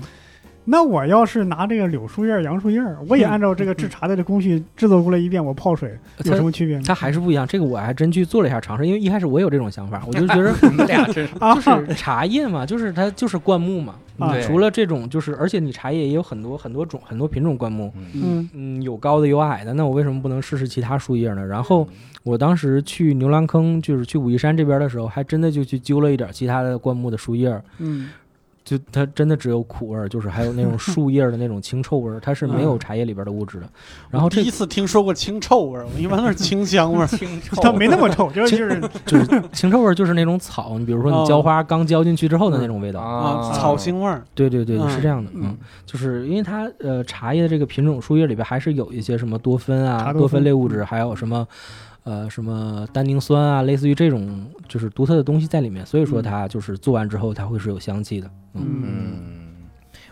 [0.65, 6.83] 那我要是拿这个柳树叶儿、杨树叶儿，我也嗯按照这个制茶的这工序制作过来一遍，我泡水有什么区别呢？
[6.85, 7.47] 它还是不一样。
[7.47, 13.95] 这个我还真去做了一下尝试，因为一开始我有这种想法，我就觉得 你们俩真是啊，就是茶叶嘛，就是它就是灌木嘛。
[14.17, 21.45] 啊你除了这种，就是而且你茶叶也有很多很多种很多品种灌木，嗯嗯，有高的有矮的，那我为什么不能试试其他树叶呢？
[21.45, 21.85] 然后
[22.23, 28.09] 我当时去牛栏坑，就是去武夷山这边的时候，还真的就去揪了一点其他的灌木的树叶，嗯
[28.65, 33.69] 就它真的只有苦味儿，就是还有那种树叶的那种清臭味儿，它是没有茶叶里边的物质的。
[34.09, 37.05] 然后第一次听说过清臭味儿，我一般都是清香味儿。
[37.05, 42.99] 清臭，它没那么臭，就是就 是就是清臭味儿，就是那种草，你比如说哦你浇花刚浇进去之后的那种味道。
[42.99, 44.23] 啊，啊，草腥味儿。
[44.33, 51.47] 对对对，嗯是这样的，嗯嗯，就是因为它呃茶叶的这个品种树叶里边还是有一些什么多酚啊、多酚类物质，还有什么
[52.05, 56.23] 呃什么单宁酸啊，类似于这种就是独特的东西在里面，所以说嗯。
[56.23, 58.63] 它就是做完之后它会是有香气的，嗯。
[58.63, 59.55] 嗯，嗯，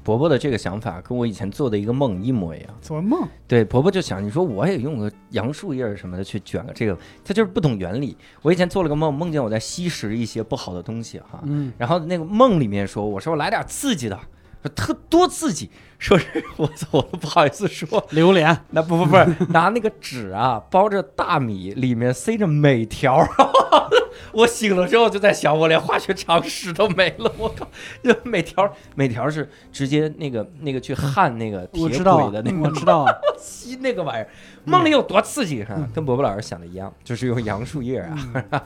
[0.03, 2.69] 伯伯的这个想法跟我以前做的一个梦一模一样。
[2.81, 8.17] 做梦，对，伯伯就想，你说我也用个杨树叶什么的去卷个这个，他就是不懂原理。
[8.41, 14.19] 我以前做了个梦，梦见我在吸食一些不好的东西哈，嗯，然后那个梦里面说，我说我来点刺激的，
[14.61, 15.69] 说特多刺激，
[16.03, 23.29] 说是我操，我都不好意思说，榴莲，那不不不是拿那个纸啊包着大米，里面塞着镁条儿。
[24.33, 27.65] 我醒了之后就在想，我连化学常识都没了，我靠！
[28.03, 34.27] 就镁条儿，镁条是直接那个那个去焊那个铁轨的那，个我知道啊， 吸那个玩意儿，
[34.65, 38.17] 梦里有多刺激哈、跟伯伯老师想的一样，就是用杨树叶啊、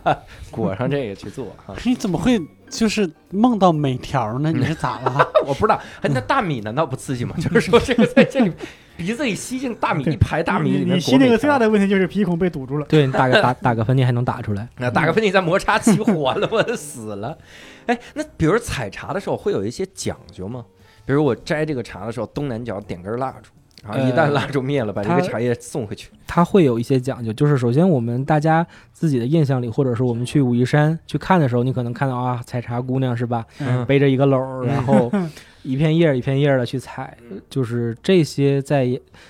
[0.50, 4.52] 裹上这个去做哈、你怎么会就是梦到每条呢？
[4.52, 5.28] 你是咋了？
[5.46, 7.36] 我不知道，哎那大米难道不刺激吗？
[7.40, 8.52] 就是说这个在这里
[8.96, 12.86] 鼻子里吸进大米一排大米里面你你吸那个最大的，问题就是鼻孔被堵住了。
[12.88, 14.68] 对打个 打打个喷嚏还能打出来。
[14.78, 17.38] 那打个喷嚏再摩擦起火了，我死了。
[17.86, 20.66] 哎，那比如采茶的时候会有一些讲究吗？
[21.06, 23.50] 比如我摘这个茶的时候，东南角点根蜡烛，
[23.84, 26.10] 然后一旦呃蜡烛灭了，把这个茶叶送回去。
[26.26, 35.12] 它会有一些讲究，就是首先我们大家自己的印象里，或者是我们去武夷山去看的时候，你可能看到啊，采茶姑娘是吧，嗯背着一个篓儿，然后
[35.64, 37.18] 一片叶儿一片叶儿的去采，
[37.50, 38.88] 就是这些在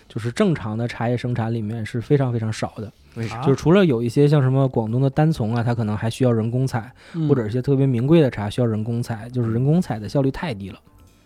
[0.08, 2.92] 就是正常的茶叶生产里面是非常非常少的。
[3.16, 3.38] 为啥？
[3.38, 10.80] 啊就是除了有一些像什么广东的单丛啊，它可能还需要人工采，嗯或者一些特别名贵的茶需要人工采，就是人工采的效率太低了。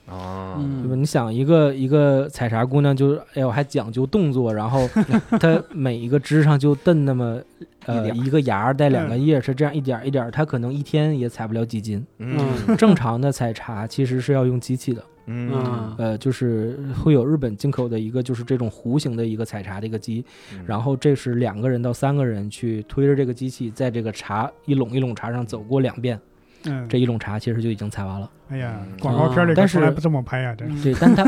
[0.07, 0.81] 哦，嗯。
[0.83, 0.95] 对吧？
[0.95, 4.87] 你想一个一个采茶姑娘就是，哎呦还讲究动作，然后
[5.39, 7.39] 她每一个枝上就蹬那么
[7.85, 12.05] 呃一个芽儿带两个叶儿，是这样一点儿一点儿，她可能一天也采不了几斤。
[12.19, 12.37] 嗯
[12.77, 15.95] 正常的采茶其实是要用机器的，嗯。
[15.97, 20.63] 呃，就是会有日本进口的一个就是这种弧形的一个采茶的一个机，嗯。
[20.65, 26.19] 然后这是两个人到三个人去推着这个机器，在这个茶一垄一垄茶上走过两遍，
[26.65, 28.29] 嗯，这一垄茶其实就已经采完了。
[28.49, 30.83] 哎呀嗯，广告片里但是可从来不这么拍呀，真是。
[30.83, 31.23] 对，但它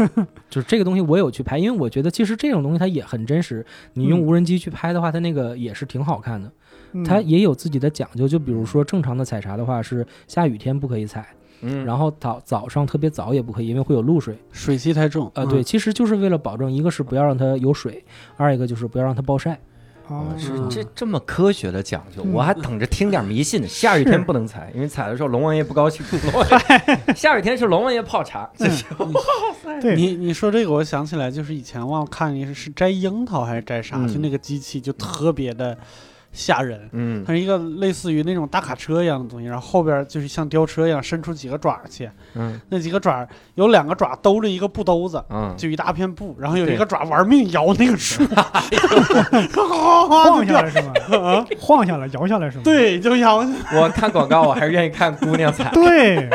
[0.49, 3.65] 就是这个东西，我有去拍，因为我觉得其实这种东西它也很真实。
[3.93, 6.51] 你用嗯无人机去拍的话，它那个也是挺好看的。
[6.91, 11.25] 嗯它也有自己的讲究，就比如说正常的采茶的话是下雨天不可以采，
[11.61, 14.37] 嗯然后早早上特别早也不可以，因为会有露水。
[14.51, 15.31] 水汽太重。
[15.33, 18.03] 呃，嗯对，，其实就是为了保证，一个是不要让它有水，
[18.37, 19.59] 二一个就是不要让它暴晒。
[20.07, 20.25] 哦。
[20.37, 20.69] 是嗯。
[20.69, 22.33] 这这么科学的讲究，嗯。
[22.33, 23.67] 我还等着听点迷信呢。
[23.67, 26.05] 下雨天不能采，因为采的时候龙王爷不高兴。
[26.31, 28.83] 龙王爷下雨天是龙王爷泡茶，这是
[29.81, 34.07] 对，你你说这个，我想起来，就是以前忘了看一个是摘樱桃还是摘啥，嗯。
[34.07, 35.77] 就那个机器就特别的
[36.33, 36.89] 吓人。
[36.91, 48.23] 嗯它是一个类似于那种大卡车一样的东西，然后后边就是像吊车一样伸出几个爪去，嗯那几个爪有两个爪兜着一个布兜子，嗯，就一大片布，然后有一个爪玩命摇那个树，
[50.09, 50.93] 晃下来是吗？
[51.59, 52.63] 晃下来，摇下来是吗？
[52.65, 53.45] 对，就摇。
[53.73, 55.69] 我看广告我还是愿意看姑娘采。
[55.73, 56.29] 对，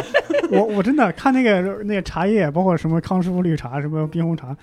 [0.50, 4.56] 我我真的看那个那个茶叶，包括什么康师傅绿茶、什么冰红茶，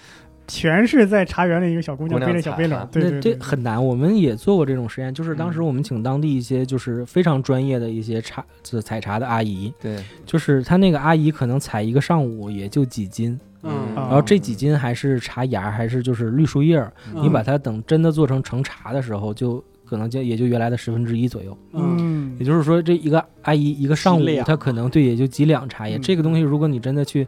[0.48, 13.72] 全是在茶园里一个小姑娘背着小背篓对那这对对，很难，我们也做过这种实验，就是当时嗯我们请当地一些就是非常专业的一些茶这采茶的阿姨，对，就是她那个阿姨可能采一个上午也就几斤，嗯。
[13.96, 21.58] 啊然后这几斤还是茶芽，还是就是绿树叶儿，你把它等真的做成成茶的时候，就可能就也就原来的十分之一左右。
[21.74, 21.98] 嗯。
[22.00, 22.36] 嗯。
[22.38, 25.98] 也，就是说，这一个阿姨一个上午她可能对也就几两茶叶。
[25.98, 26.02] 嗯。
[26.02, 27.26] 这个东西，如果你真的去，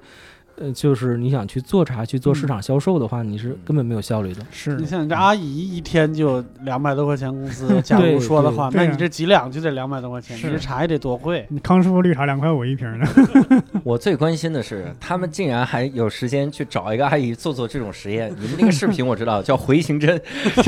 [0.59, 4.41] 呃，就是你想去做茶、去做市场销售的话，你是根本没有效率的。
[4.51, 11.45] 是你想，这阿姨一天就两百多块钱工资，假如说的话，那你这几两就得两百多块钱，这茶也得多贵。
[11.49, 13.07] 你康师傅绿茶两块五一瓶呢，
[13.83, 18.33] 我最关心的是，他们竟然还有时间去找一个阿姨做做这种实验。
[18.39, 20.19] 你们那个视频我知道叫回形针，
[20.57, 20.63] 是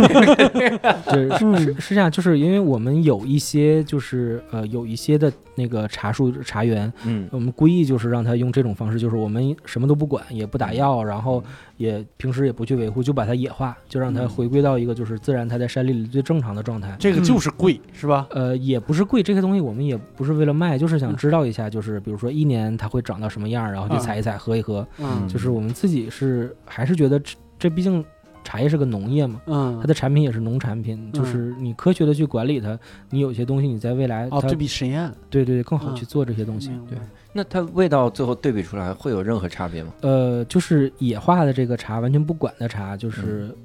[1.79, 7.27] 是这样，就是因为我们有一些就是呃有一些的那个茶树茶园，嗯。
[7.31, 11.43] 我们故意就是让他用这种方式，就是我们什么都不管，也不打药，然后
[11.75, 14.29] 也平时也不去维护，就把它野化，就让它嗯。
[14.29, 16.95] 回归到一个就是自然它在山林里最正常的状态。
[16.97, 18.27] 这个就是贵，是吧？
[18.31, 23.99] 呃，也不是贵，这些东西我们也不是为了卖，就是想知道一下，就是比如说一年它会长到什么样，然后去嗯。
[23.99, 24.87] 采一采，喝一喝。
[24.99, 25.27] 嗯。
[25.27, 28.03] 就是我们自己是还是觉得这这毕竟
[28.49, 32.75] 茶叶是个农业嘛，嗯它，的产品也是农产品，就是你科学的去管理它，
[33.11, 36.71] 你有些东西你在未来哦，对比实验对对对更好嗯去做这些东西。
[36.89, 36.97] 对，
[37.31, 39.93] 那它味道最后对比出来会有任何差别吗？
[40.01, 43.55] 呃，就是野化的这个茶，完全不管的茶，就是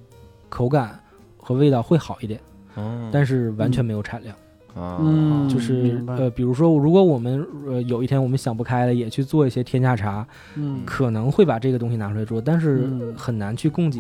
[0.51, 1.01] 口感
[1.39, 2.39] 和味道会好一点，
[2.75, 4.37] 哦但是完全没有产量。
[4.75, 13.99] 啊，嗯就是呃，比如说，如果我们呃有一天我们想不开了，也去做一些天价茶，嗯，可能会把这个东西拿出来做，但是嗯很难去供给。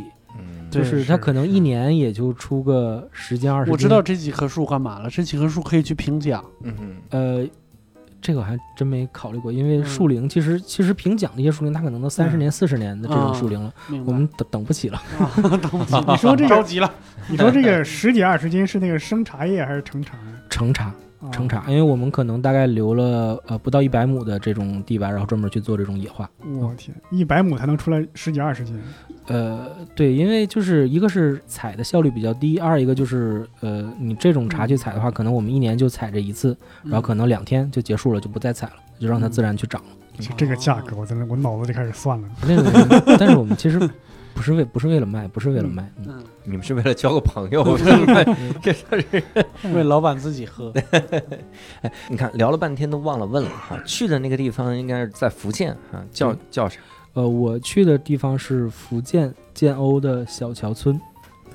[0.78, 3.72] 就是它可能一年也就出个十斤二十斤。
[3.72, 6.44] 我知道这几棵树干嘛了，这几棵树可以去评奖。
[6.62, 7.46] 嗯哼呃，
[8.20, 13.72] 这个我还真没考虑过，因为嗯树龄其实其实评奖的一些树龄，它可能都三十嗯年、四十年的这种树龄了，
[14.06, 14.96] 我们等等不起了。
[15.18, 16.90] 啊 等不起， 你说这个，着急了，
[17.28, 20.22] 你说这个十几二十斤是那个生茶叶还是成茶呀？
[20.48, 20.94] 成茶，啊
[21.32, 26.28] 成茶，因为我们可能大概留了呃不到一百亩的这种地吧，然后专门去做这种野化。
[26.60, 28.78] 我天，一百亩才能出来十几二十斤，
[29.26, 39.82] 呃，对，因为就是一个是采的效率比较低，二一个就是呃，你这种茶去采的话，可能我们一年就采这一次，然后可能两天就结束了，就不再采了，就让它自然去长
[40.37, 42.28] 这个价格，我真的我脑子就开始算了。
[42.42, 43.78] 那个，但是我们其实
[44.35, 46.05] 不是为不是为了卖，不是为了卖，嗯。
[46.09, 47.62] 嗯，你们是为了交个朋友，
[48.61, 49.05] 这事儿
[49.73, 50.73] 为老板自己喝，
[51.83, 56.38] 哎你看聊了半天都忘了问了哈，去的那个地方应该是在福建哈，叫嗯。
[56.51, 56.81] 叫啥？
[57.14, 61.01] 呃，我去的地方是福建建瓯的小桥村，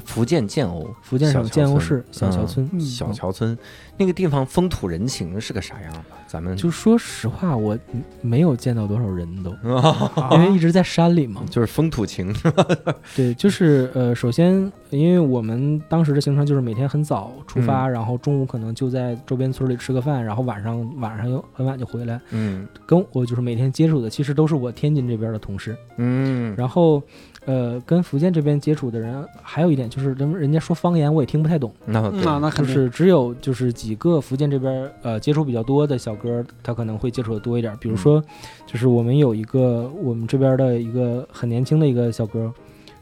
[0.06, 1.68] 福建建瓯，福建省小桥村。
[1.68, 2.70] 建瓯市小桥嗯村。
[2.72, 2.80] 嗯。
[2.80, 3.58] 小桥村。
[3.98, 6.06] 那个地方风土人情是个啥样吧？
[6.32, 7.76] 咱们就说实话，我
[8.22, 9.50] 没有见到多少人都，
[10.22, 11.42] 啊，因为一直在山里嘛。
[11.50, 12.32] 就是风土情，
[13.16, 22.22] 对，就是呃，首先，因为我们当时的行程就是每天很早出发，嗯然后中午可能就在周边村里吃个饭，然后晚上晚上又很晚就回来。
[22.30, 25.76] 嗯跟我就是每天接触的，其实都是我天津这边的同事。
[25.98, 27.02] 嗯，然后，
[27.50, 31.74] 呃，跟福建这边接触的人，还有一点就是人人家说方言，我也听不太懂。
[31.84, 37.76] 那那那肯定就是只有就是几个福建这边呃接触比较多的小哥，他可能会接触的多一点。
[37.82, 38.24] 比如说，
[38.68, 42.54] 就是我们有一个我们这边的一个很年轻的一个小哥，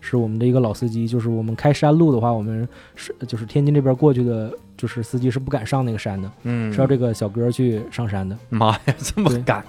[0.08, 1.08] 是我们的一个老司机。
[1.08, 8.38] 就是我们开山路的话，我们是就是天津这边过去的，就是司机是不敢上那个山的，嗯是要这个小哥去上山的。
[8.50, 9.64] 妈呀，这么对赶，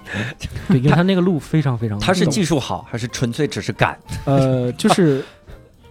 [0.69, 5.23] 对，因为他那个路非常非常陡 他是技术好还是纯粹只是赶 呃，就是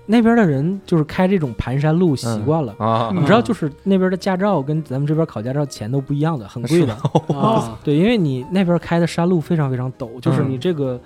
[0.07, 2.75] 那边的人就是开这种盘山路习惯了。
[2.79, 3.11] 啊？
[3.13, 6.95] 嗯你知道，就是那边的驾照跟咱们这边考驾照钱都不一样的，很贵的。
[7.37, 10.99] 啊，对，因为你那边开的山路非常非常陡，就是嗯你这个，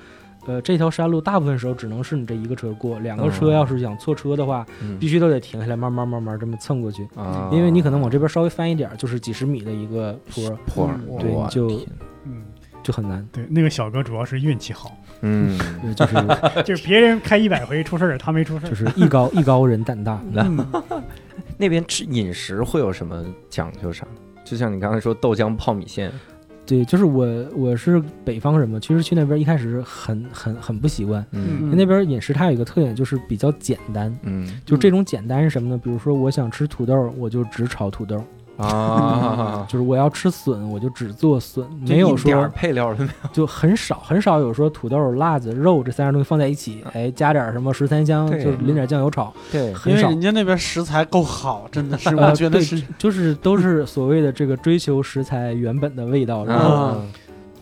[0.46, 11.68] 呃，这条山路大部分时候只能是你这一个车过，两个嗯车要是想错车的话，嗯必须都得停下来，慢慢慢慢这么蹭过去，啊，因为你可能往这边稍微翻一点，就是几十米的一个坡，坡对就
[12.24, 12.42] 嗯，
[12.82, 13.26] 就很难。
[13.32, 15.58] 对，那个小哥主要是运气好， 嗯，
[15.94, 16.14] 就是
[16.64, 18.68] 就是别人开一百回出事儿，他没出事儿。
[18.68, 20.20] 就是艺高艺高人胆大。
[20.32, 20.66] 嗯，
[21.56, 24.06] 那边吃饮食会有什么讲究啥？
[24.44, 26.12] 就像你刚才说豆浆泡米线，
[26.72, 31.22] 对，就是我我是北方人嘛，其实去那边一开始很很很不习惯。
[31.32, 34.10] 嗯那边饮食它有一个特点，就是比较简单。
[34.22, 35.76] 嗯就这种简单是什么呢？
[35.76, 38.16] 比如说，我想吃土豆，我就只炒土豆；
[38.58, 50.08] 啊，就是我要吃笋，我就只做笋，没有一点配料都没有就很少很少有说土豆、辣子、肉这三样东西放在一起，哎，加点什么十三香，对就淋点酱油炒，对，因很少。
[50.08, 57.00] 为人家那边食材够好，真的是，呃我觉得是，就是都是所谓的这个追求食材原本的味道，然后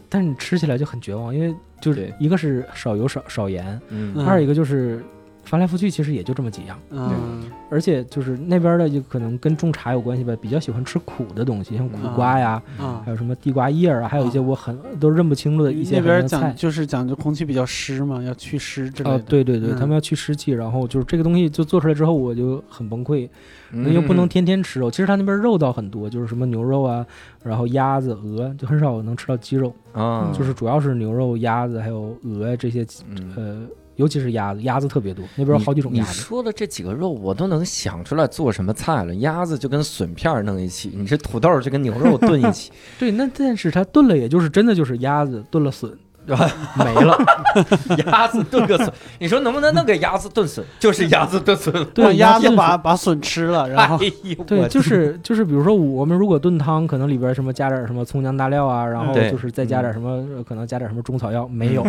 [0.08, 3.80] 但是你吃起来就很绝望，因为就是一个是少油少少盐，
[4.26, 5.19] 二一个就是翻
[5.58, 13.10] 来覆去其实也就这么几样，嗯而且就是那边的就可能跟种茶有关系吧，比较喜欢吃苦的东西，像苦嗯瓜呀，啊还。
[13.10, 16.54] 有什么地瓜叶儿啊，还有一些我很都认不清楚的一些那边讲。
[16.54, 23.28] 就是讲究空气比较湿嘛，要祛湿之类哦的。，对对对，嗯他们要去湿气，然后就是这个东西就做出来之后，我就很崩溃，
[23.70, 24.90] 那又不能天天吃肉。
[24.90, 27.04] 其实他那边肉倒很多，就是什么牛肉啊，
[27.42, 33.62] 然后鸭子、鹅，就很少能吃到鸡肉，啊，就是主要是牛肉、鸭子还有鹅这些，嗯呃，
[34.00, 36.14] 尤其是鸭子，鸭子特别多，那边有好几种你鸭子。
[36.14, 39.14] 说的这几个肉，我都能想出来做什么菜了。
[39.16, 45.92] 鸭子就跟笋片儿弄一起，你这土豆就跟牛肉炖一起， 对，那但是它炖了，也就是真的就是鸭子炖了笋？
[46.76, 47.16] 没了。
[48.06, 50.64] 鸭子炖个笋， 你说能不能弄个鸭子炖笋？
[50.78, 51.72] 就是鸭子炖笋。
[51.94, 54.10] 对让鸭子子把把笋吃了，然后哎
[54.46, 61.86] 对，就是就是，比如说我们如果炖汤，可能里边什么加点什么葱姜大料啊，然后就是再加点什么，呃可能加点什么中草药，没有，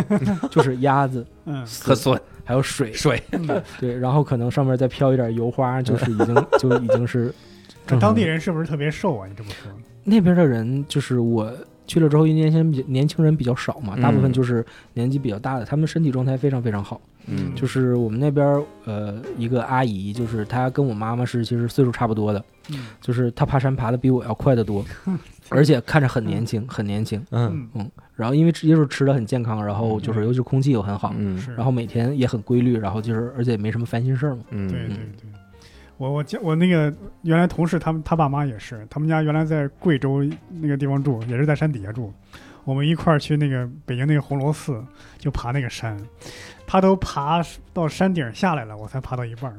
[0.50, 3.22] 就是鸭子、嗯，和笋还有水，水，
[3.78, 7.26] 对，然后可能上面再飘一点油花，就是已经就已经是
[7.86, 9.26] 正常当地人是不是特别瘦啊？
[9.28, 9.70] 你这么说，
[10.04, 11.52] 那边的人，就是我
[11.92, 14.32] 去了之后，因为年轻人比较年轻人比较少嘛，大部分嗯。
[14.32, 16.98] 就是年纪比较大的，他们身体状态非常非常好。
[17.26, 17.52] 嗯。
[17.54, 24.82] 就是我们那边儿呃一个阿姨，就是她跟我妈妈是其实岁数差不多的，嗯就是她爬山爬的比我要快得多，
[25.50, 27.22] 而且看着很年轻，很年轻。
[27.30, 27.68] 嗯。
[27.74, 30.24] 嗯，然后因为吃也是吃的很健康，然后就是嗯。
[30.24, 34.42] 尤其是空气又很好，嗯，然后每天也很规律，然后就是而且也没什么烦心事儿嘛。
[34.50, 35.30] 嗯，对对对，
[36.02, 42.12] 我我家我那个原来同事他们他爸妈也是，他们家原来在贵州那个地方住，也是在山底下住。
[42.64, 44.84] 我们一块儿去那个北京那个红螺寺，
[45.16, 45.96] 就爬那个山，
[46.66, 47.40] 他都爬
[47.72, 49.56] 到山顶下来了，我才爬到一半儿。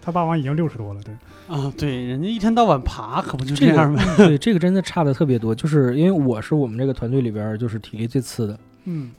[0.00, 1.14] 他爸妈已经六十多了，对，
[1.46, 4.02] 啊，对，人家一天到晚爬，可不就这这个样吗？
[4.16, 9.12] 对 这个真的差的特别多，就是因为我是我们这个团队里边儿就是体力最次的，嗯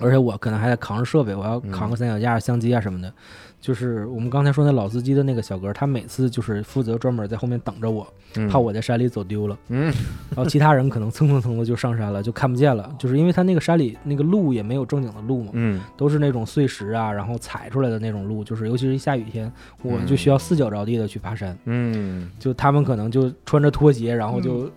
[0.00, 3.12] 而且我可能还得扛着设备，我要扛个三脚架、相机啊什么的。
[3.60, 8.06] 就是我们刚才说那老司机的那个小哥，他每次就是负责专门在后面等着我，
[8.36, 8.48] 嗯。
[8.48, 9.58] 怕我在山里走丢了。
[9.68, 9.92] 嗯。
[10.30, 15.80] 然后其他人可能蹭蹭蹭的就上山了，就看不见了，就是因为他那个山里那个路也没有正经的路嘛，嗯。
[15.96, 19.52] 都是那种碎石啊，然后踩出来的那种路，就是尤其是一下雨天，
[19.82, 21.58] 我嗯就需要四脚着地的去爬山。
[21.64, 24.70] 嗯，就他们可能就穿着拖鞋，然后就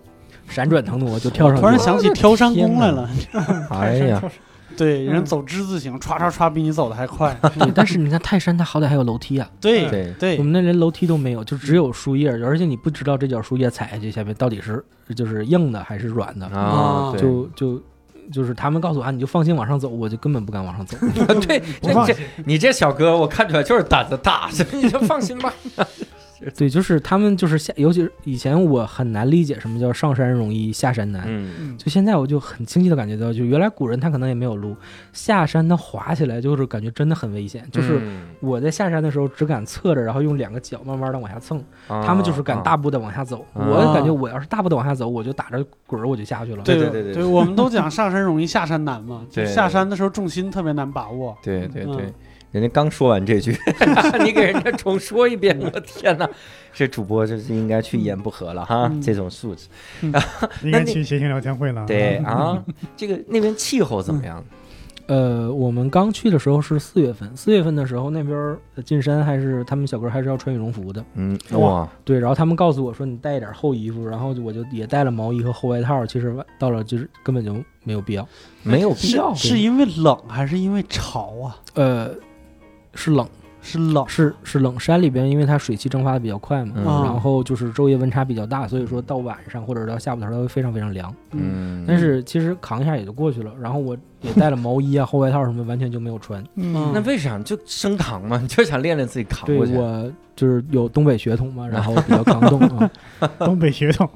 [0.48, 1.68] 闪转腾挪就跳上去了。
[1.68, 3.08] 突然想起挑山工来了，
[3.70, 4.22] 哎呀，
[4.76, 7.36] 对，人嗯走之字形，歘歘歘比你走的还快。
[7.58, 16.48] 对， 但是你看泰山，它好歹还有楼梯啊，对对对我，们那连楼梯都没有，就只有树叶，而且你不知道这脚树叶踩下去下面到底是就是硬的还是软的，
[17.18, 17.82] 就就
[18.32, 20.96] 就是他们告诉我啊，你就放心往上走，我就根本不敢往上走。
[21.46, 25.52] 对，这这你这小哥，我看出来就是胆子大， 你就放心吧。
[26.56, 31.26] 对，就是他们就是下，尤其是以前我很难理解什么叫上山容易下山难。
[31.78, 34.76] 就现在我就很清晰的感觉到，就原来古人他可能也没有路，
[35.12, 37.66] 下山他滑起来就是感觉真的很危险。
[37.70, 43.44] 就是嗯我在下山的时候只敢侧着，然后用两个脚慢慢的往下蹭，他们就是敢大步的往下走。
[43.54, 46.62] 啊我感觉我要是大步的往下走，我就打着滚儿我就下去了。
[46.64, 51.36] 对对对对对，我们都 讲上山容易下山难嘛，下山的时候重心特别难把握。
[51.42, 52.14] 对对对嗯，
[52.52, 53.56] 人家刚说完这句，
[54.24, 56.28] 你给人家重说一遍，我天哪！
[56.74, 59.66] 这主播这是应该去一言不合了哈，嗯这种素质。
[60.62, 61.84] 应该去谐星聊天会了。
[61.86, 62.64] 对嗯， 啊，
[62.96, 64.44] 这个那边气候怎么样？
[65.08, 71.04] 呃，我们刚去的时候是四月份，四月份的时候那边进山还是他们小哥还是要穿羽绒服的。
[71.14, 76.06] 嗯，哇，对，然后他们告诉我说你带一点厚衣服，然后我就也带了毛衣和厚外套。
[76.06, 78.26] 其实到了就是根本就没有必要。
[78.62, 79.34] 没有必是要。
[79.34, 81.56] 是因为冷还是因为潮啊？
[81.74, 82.10] 呃，
[82.94, 83.26] 是冷，
[83.60, 84.78] 是冷，是是冷。
[84.78, 91.14] 山里边因为它水汽蒸发的比较快嘛，嗯然后就是昼夜温差比较大，所以说到晚上或者到下午的时候它会非常非常凉。
[91.32, 93.52] 嗯，但是其实扛一下也就过去了。
[93.60, 96.42] 然后我也带了毛衣啊、 厚外套什么，完全就没有穿。
[96.56, 98.38] 嗯那为啥就生扛嘛？
[98.38, 99.74] 你就想练练自己扛对过去。
[99.74, 102.90] 我就是有东北血统嘛，然后比较抗冻啊。
[103.40, 104.08] 东北血统，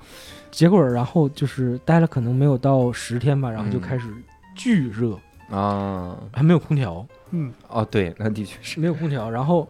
[0.51, 4.09] 结果然后就是待了可能没有到十天吧，然后就嗯开始
[4.55, 5.17] 巨热，
[5.51, 7.07] 啊，还没有空调，
[7.37, 8.81] 嗯，哦，对，那的确是。
[8.81, 9.69] 没有空调，然后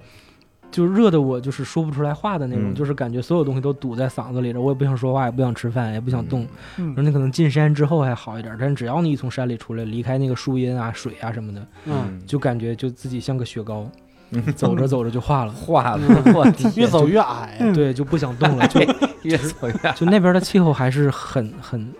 [0.70, 6.46] 就热的我就是说不出来话的那种，嗯就是感觉所有东西都堵在嗓子里了，我也不想说话，也不想吃饭，也不想动。
[6.78, 13.88] 嗯然后你可能进山之后还好一点，但是只要你一从山里出来，离开那个树荫啊、水啊什么的，嗯，就感觉就自己像个雪糕，
[14.30, 15.52] 嗯走着走着就化了。
[15.54, 16.00] 化了，
[16.34, 17.56] 我 天越走越矮。
[17.60, 18.80] 嗯对，就不想动了，就
[19.22, 21.92] 越走越就那边的气候还是很很，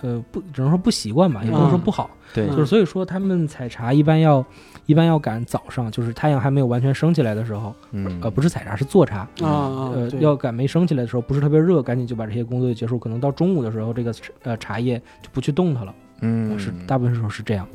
[0.00, 2.10] 呃，不只能说不习惯吧，也不能说不好。
[2.34, 4.42] 对就是所以说他们采茶一般要
[4.86, 12.98] 一般要赶早上，就是太阳还没有完全升起来的时候，嗯呃，不是采茶是做茶，啊啊，呃，要赶没升起来的时候，不是特别热，赶紧就把这些工作就结束。
[12.98, 14.12] 可能到中午的时候，这个
[14.42, 17.66] 呃茶叶就不去动它了，嗯是大部分时候是这样。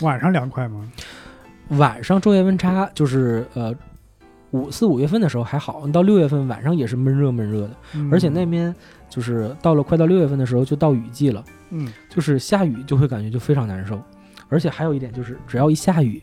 [0.00, 0.90] 晚上凉快吗？
[1.70, 3.74] 晚上昼夜温差就是呃
[4.50, 8.74] 五四五月份的时候还好，到六月份晚上也是闷热闷热的，嗯而且那边
[9.08, 11.44] 就是到了快到六月份的时候就到雨季了。
[11.70, 14.00] 嗯就是下雨就会感觉就非常难受，
[14.48, 16.22] 而且还有一点就是，只要一下雨，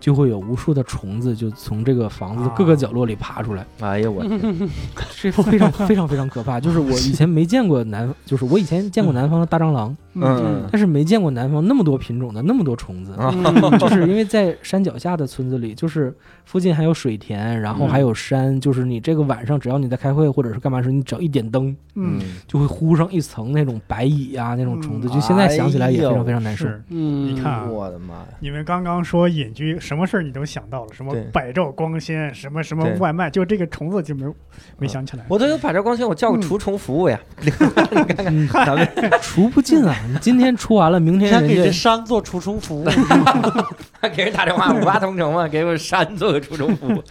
[0.00, 4.70] 就会有无数的虫子就从这个房子的各个角落里爬出来，哎呀我天，
[5.20, 6.58] 这非常非常非常可怕。
[6.58, 13.12] 就是我以前没见过南，就是我以前见过南方的大蟑螂，嗯但是没见过南方那么多品种的那么多虫子。
[13.78, 26.66] 就是因为在山脚下的村子里，就是附近还有水田，然后还有山，就是你这个晚上只要你在开会或者是干嘛时，你只要一点灯，嗯就会糊上一层那种白蚁啊那种虫子，嗯就现在想起来也非常非常难受。
[26.66, 26.82] 是。
[26.88, 34.34] 嗯，你看啊我的妈呀，你们刚刚说隐居，什么事儿你都想到了，什么百兆光纤，什么什么外卖，就这个虫子就没有
[34.78, 35.24] 没想起来。
[35.28, 37.20] 我都有百兆光纤，我叫个嗯除虫服务呀。
[38.26, 38.88] 嗯咱们
[39.22, 39.94] 除不尽啊！
[40.08, 42.84] 你今天出完了，明天先给这人山做除虫服务，
[44.14, 47.02] 给人打电话，五八同城嘛，给我山做个除虫服务。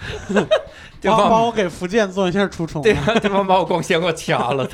[1.02, 2.82] 对帮帮我给福建做一下除虫。
[2.82, 4.68] 对对方把我光纤给我掐了。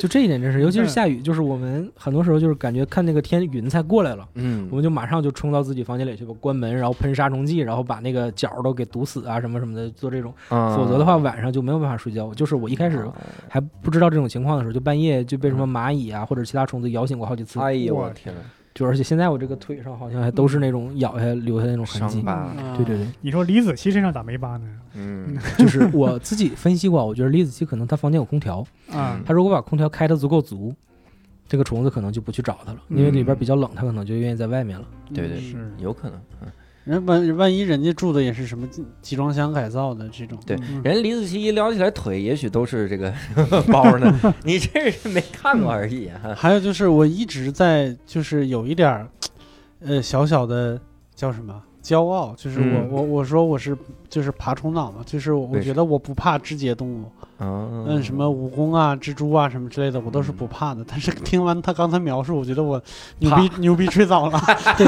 [0.00, 4.26] 就这一点真是，尤其是嗯下雨，就是我们很多时候就是感觉看那个天云彩过来了。
[4.34, 10.32] 嗯我们就马上就冲到自己房间里去，把关门，然后喷杀虫剂，然后把那个角都给堵死啊，什么什么的，做这种。
[10.48, 12.32] 啊否则的话，晚上就没有办法睡觉。
[12.34, 13.08] 就是我一开始
[13.48, 17.60] 还不知道这种情况的时候，就半夜就被什么蚂蚁啊或者其他虫子咬醒过好几次。
[17.60, 18.40] 哎呦我我天呐，
[18.78, 22.14] 就而且现在我这个腿上好像还都是那种咬下来留下那种痕迹。
[22.18, 24.68] 伤疤，嗯对对对，你说李子柒身上咋没疤呢？
[24.94, 30.72] 嗯 就是我自己分析过，我觉得李子柒可能他房间有空调，啊，他如果把空调开的足够足，
[31.48, 34.86] 这个虫子可能就不去找他了，因为里边比较冷，他可能就愿意在外面了。
[35.12, 35.42] 对对
[35.78, 36.20] 有可能。
[36.42, 36.48] 嗯
[36.88, 40.80] 人万万一人家住的也是什么集集装箱改造的这种，对嗯。
[40.82, 43.12] 人李子柒一撩起来腿，也许都是这个
[43.70, 46.34] 包呢， 你这是没看过而已啊。
[46.34, 49.06] 还有就是我一直在就是有一点儿，
[49.80, 50.80] 呃，小小的
[51.14, 52.88] 叫什么骄傲，就是我、嗯。
[52.90, 53.76] 我我说我是
[54.08, 57.04] 就是爬虫党嘛，就是我觉得我不怕肢节动物，
[57.40, 60.84] 嗯嗯，什么蜈蚣啊、蜘蛛啊什么之类的，我都是不怕的。
[60.88, 62.82] 但是听完他刚才描述，我觉得我
[63.20, 64.40] 牛逼牛逼吹早了。
[64.76, 64.86] 对，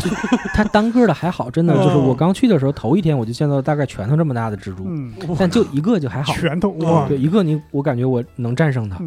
[0.00, 0.16] 就就
[0.54, 6.32] 它单个的还好，真的就是我哦刚去的时候，头一天我就见到大概拳头这么大的蜘蛛，嗯，但就一个就还好。
[6.34, 8.98] 拳头哇，对，一个你我感觉我能战胜它，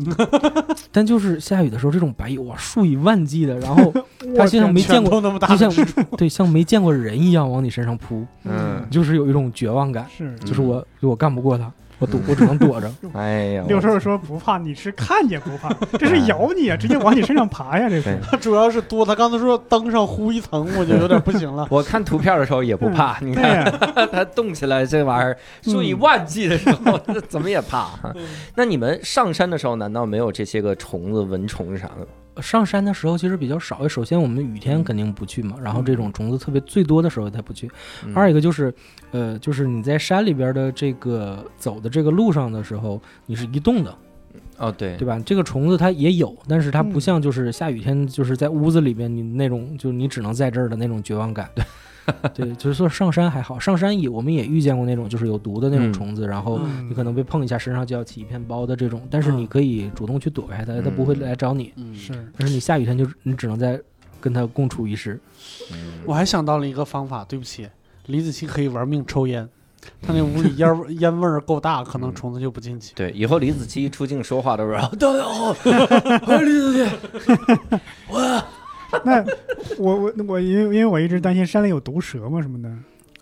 [0.91, 3.93] 但就是下雨的时候，这种白蚁哇数以万计的，然后
[4.36, 5.71] 它就像没见过，就像
[6.17, 11.71] 对像没见过人一样往你身上扑，嗯，就是有一种绝望感，是就是我就我干不过它，
[12.02, 12.91] 我躲我只能躲着。
[13.14, 18.18] 哎呀，六兽说不怕，你是看见不怕，这是咬你啊，直接往你身上爬呀，这是对。
[18.24, 19.06] 他 主要是多。
[19.06, 21.68] 他刚才说登上糊一层，我就有点不行了。
[21.70, 23.72] 我看图片的时候也不怕，你看呀，
[24.12, 26.97] 它动起来这玩意儿数以万计的时候，
[27.30, 27.91] 怎么也怕。
[28.56, 32.08] 那你们上山的时候，难道没有这些个虫子、蚊虫啥的？
[32.39, 37.69] 上山的时候其实比较少，首先我们雨天肯定不去嘛，然后这种虫子特别最多的时候才不去。
[38.05, 38.73] 嗯二一个就是，
[39.11, 43.93] 呃，就是你在山里边的这个走的这个路上的时候，你是移动的，
[44.57, 45.19] 哦，对对吧？
[45.25, 51.49] 这个虫子它也有，但是它不嗯像就是下雨天就是在屋子里边你那种就你只能在这儿的那种绝望感。
[51.55, 51.65] 对，
[52.58, 61.72] 就是说上山还好，上山也我们也遇见过那种就是有毒的那种嗯虫子，然后嗯你可能被碰一下身上就要起一片包的这种，但是你嗯可以主动去躲开它，它不会嗯来找你。
[61.76, 63.80] 嗯，是但是你下雨天就你只能在
[64.20, 65.20] 跟它共处一室。
[65.72, 67.68] 嗯我还想到了一个方法，对不起，
[68.08, 69.47] 李子柒可以玩命抽烟，
[70.02, 72.93] 他那屋里烟味烟味儿够大，可能嗯虫子就不进去。
[72.95, 75.49] 对，以后李子柒一出镜说话都是大家好，
[76.28, 78.41] 我是 李子柒，
[79.06, 79.24] 那
[79.78, 82.70] 我我我因为因为我一直担心山里有毒蛇嘛什么的。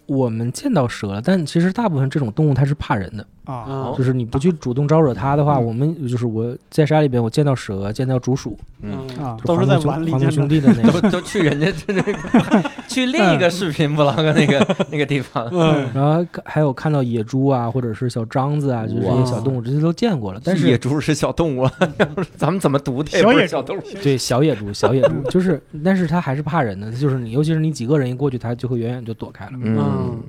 [0.06, 3.96] 我们见到蛇了，但其实大部分这种动物它是怕人的，啊，嗯。
[3.98, 5.66] 就是你不去主动招惹它的话，嗯。
[5.66, 10.50] 我们就是我在山里边我见到蛇，见到竹鼠，嗯，啊都是在黄碗里兄黄东兄。
[10.50, 11.02] 弟的那个。
[11.02, 20.42] 都 都去人家这那个去另一个视频 vlog 那个那个地方，嗯，然后还还有看到野猪啊，或者是小獐子啊，就是这些小动物，这些都见过了。
[20.44, 21.72] 但是野猪是小动物啊，
[22.36, 23.82] 咱们怎么读它也不小野小动物。
[24.04, 25.22] 对小野猪，小野猪。
[25.30, 29.52] 就是，但是它还是怕人的，就是你，尤其是你几个人一过去，它就会远远就躲开了。
[29.62, 30.20] 嗯，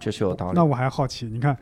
[0.00, 0.52] 确实有道理。
[0.54, 0.64] 那。
[0.64, 1.56] 我还好奇，你看，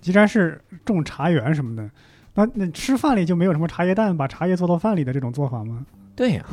[0.00, 1.90] 既然是种茶园什么的，
[2.34, 5.84] 那那吃饭里就没有什么茶叶蛋把茶叶做到饭里的这种做法吗？
[6.14, 6.44] 对呀，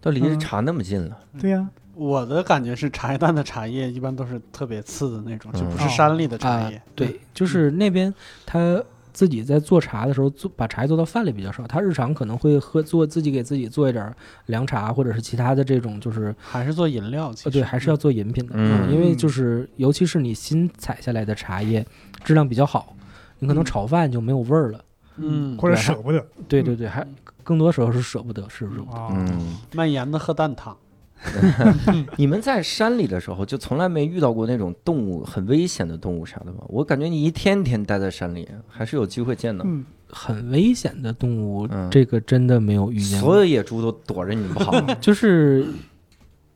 [0.00, 1.18] 都离茶那么近了。
[1.40, 8.12] 对呀，我的感觉是茶叶蛋的茶叶一般都是特别次的那种，就不嗯是山里的茶啊叶。，对，就是那边
[8.46, 14.16] 他自己在做茶的时候，做把茶叶做到饭里比较少，他日常可能会喝做自己给自己做一点儿
[14.46, 21.84] 凉茶，或者是其他的这种，就是还是做饮料，其实呃对，还是要做饮品的，嗯因为就是尤其是你新采下来的茶叶
[22.24, 22.94] 质量比较好，
[23.38, 24.84] 你可能嗯炒饭就没有味儿了。
[25.16, 27.06] 嗯，或者舍不得对对对，还
[27.42, 28.80] 更多时候是舍不得，是不是？
[28.90, 29.08] 啊。
[29.10, 30.76] 嗯，卖盐的喝蛋汤。
[32.16, 36.60] 你们在山里的时候，就从来没遇到过那种动物很危险的动物啥的吗？
[36.68, 39.62] 我感觉你一天天待在山里，还是有机会见到。
[39.68, 43.20] 嗯，很危险的动物，嗯这个真的没有遇见。
[43.20, 45.66] 所有野猪都躲着你们跑 就是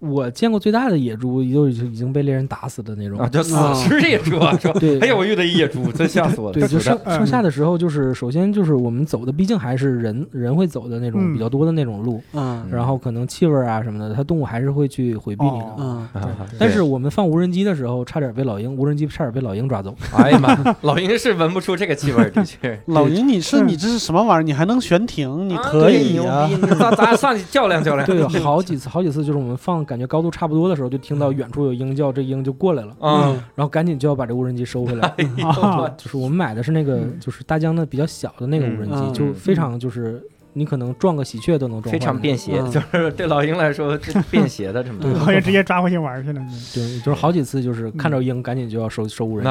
[0.09, 4.57] 我见过最大的野猪，就已经已经被猎人打死的那种啊，就死啊尸野猪啊！
[4.61, 6.53] 说，对哎呀，我遇到一野猪，真吓死我了。
[6.53, 15.65] 对，就死的剩剩下的时候，就是首先就是我们走的，毕竟还是人人会走的那种嗯比较多的那种路，嗯然后可能气味啊什么的，它动物还是会去回避你的。
[15.65, 19.95] 哦嗯，啊但是我们放无人机的时候，差点被老鹰，无人机差点被老鹰抓走。
[20.17, 22.79] 哎呀妈，老鹰是闻不出这个气味儿，的确。
[22.87, 24.43] 老鹰，你是嗯你这是什么玩意儿？
[24.43, 25.49] 你还能悬停？
[25.49, 26.59] 你啊可以对呀牛。
[26.59, 26.67] 逼！
[26.79, 28.07] 咱咱上去较量较量。
[28.07, 35.15] 对，有好几次，好几次就是我们放感觉高度差不多的时候，就听到远处有鹰叫，这鹰就过来了，嗯，然后赶紧就要把这无人机收回来。
[35.97, 37.17] 就是我们买的是那个嗯。
[37.21, 39.15] 就是大疆的比较小的那个无人机，嗯。
[39.15, 40.21] 就非常就是
[40.53, 42.69] 你可能撞个喜鹊都能撞坏非常便携，嗯。
[42.73, 46.41] 就是对老鹰来说，这便携的这么 对老鹰直接抓回去玩去了。
[46.75, 49.45] 对，就是好几次就是看着鹰赶紧就要收收无人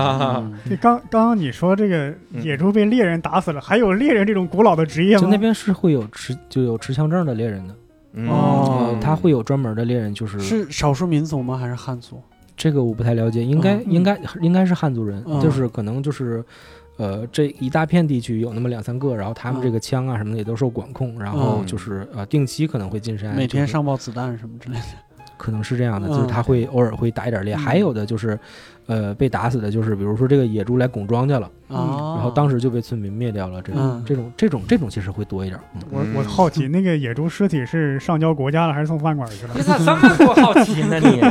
[0.66, 0.76] 机。
[0.82, 5.22] 刚刚刚你说这个野猪被猎人打死了，还有猎人这种古老的职业吗？
[5.22, 7.78] 就那边是会有持就有持枪证的猎人的，嗯
[8.28, 11.57] 哦他会有专门的猎人，就是是少数民族吗？
[11.57, 12.22] 还是汉族？
[12.55, 16.43] 这个我不太了解，应该、嗯应该应该是汉族人，嗯就是可能就是。
[16.97, 24.84] 呃，这一大片地区有那么两三个，然后他们嗯这个枪啊什么的也都受管控，然后嗯就是呃定期可能会进山，每天上报子弹什么之类的。
[25.36, 28.39] 可能是这样的，嗯就是他会偶尔会打一点猎，嗯还有的就是，
[28.86, 35.60] 呃，被打死的，就是比如说这个野猪来拱庄稼了，啊，然后当时就被村民灭掉了，这种、嗯这种这种这种其实会多一点。
[35.76, 39.62] 嗯我我好奇那个野猪尸体是上交国家了还是送饭馆去了你？
[39.62, 41.22] 咋这么多好奇呢你？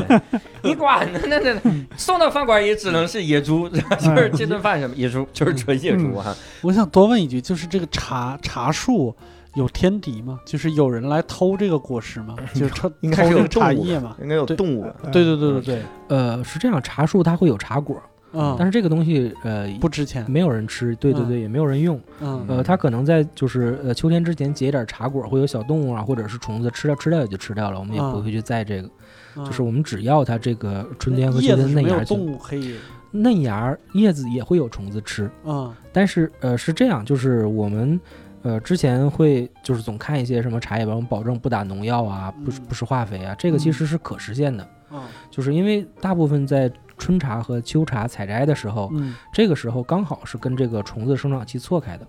[0.71, 1.21] 你管呢？
[1.29, 6.35] 那那那送到饭馆也只能是野猪，就是这顿饭什么野猪，就是纯野猪哈。
[6.63, 9.15] 我想多问一句，就是这个茶茶树
[9.55, 10.41] 有天敌吗？
[10.47, 12.35] 就是有人来偷这个果实吗？
[12.55, 14.17] 就是偷应该是偷这个有动物茶叶吗？
[14.23, 14.87] 应该有动物。
[15.13, 18.01] 对对对对对，呃，是这样，茶树它会有茶果，
[18.33, 22.01] 嗯，但是这个东西呃不值钱，没有人吃，对对对，也没有人用。
[22.21, 22.45] 嗯。
[22.49, 28.89] 呃，它可能在就是呃秋天之前结一点茶果，会有小动物啊或者是虫子吃掉吃掉也就吃掉了，我们也嗯不会去在这个，
[29.37, 29.45] 嗯。
[29.45, 32.77] 就是我们只要它这个春天和秋天嫩芽动物可以，
[33.11, 35.71] 嫩芽儿叶子也会有虫子吃，嗯。
[35.93, 38.01] 但是呃是这样，就是我们
[38.43, 52.07] 呃之前会就是总看一些什么茶叶帮，我们保证不打农药啊，不嗯不施化肥啊，这个其实是可实现的，嗯就是因为大部分在春茶和秋茶采摘的时候，嗯这个时候刚好是跟这个虫子生长期错开的。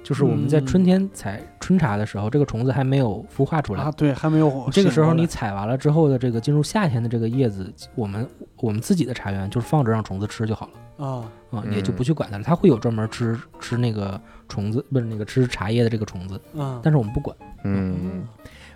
[0.00, 3.82] 就是我们在嗯春天采春茶的时候，这个虫子还没有孵化出来。
[3.82, 11.04] 啊，对，还没有这个时候你采完了之后的这个进入夏天的这个叶子，我们我们自己的茶园就是放着让虫子吃就好了。
[11.04, 11.06] 啊，
[11.50, 12.44] 啊、嗯也就不去管它了。
[12.44, 14.18] 它会有专门吃吃那个
[14.48, 17.36] 虫子，不是那个吃茶叶的这个虫子，嗯，但是我们不管。
[17.64, 18.26] 嗯，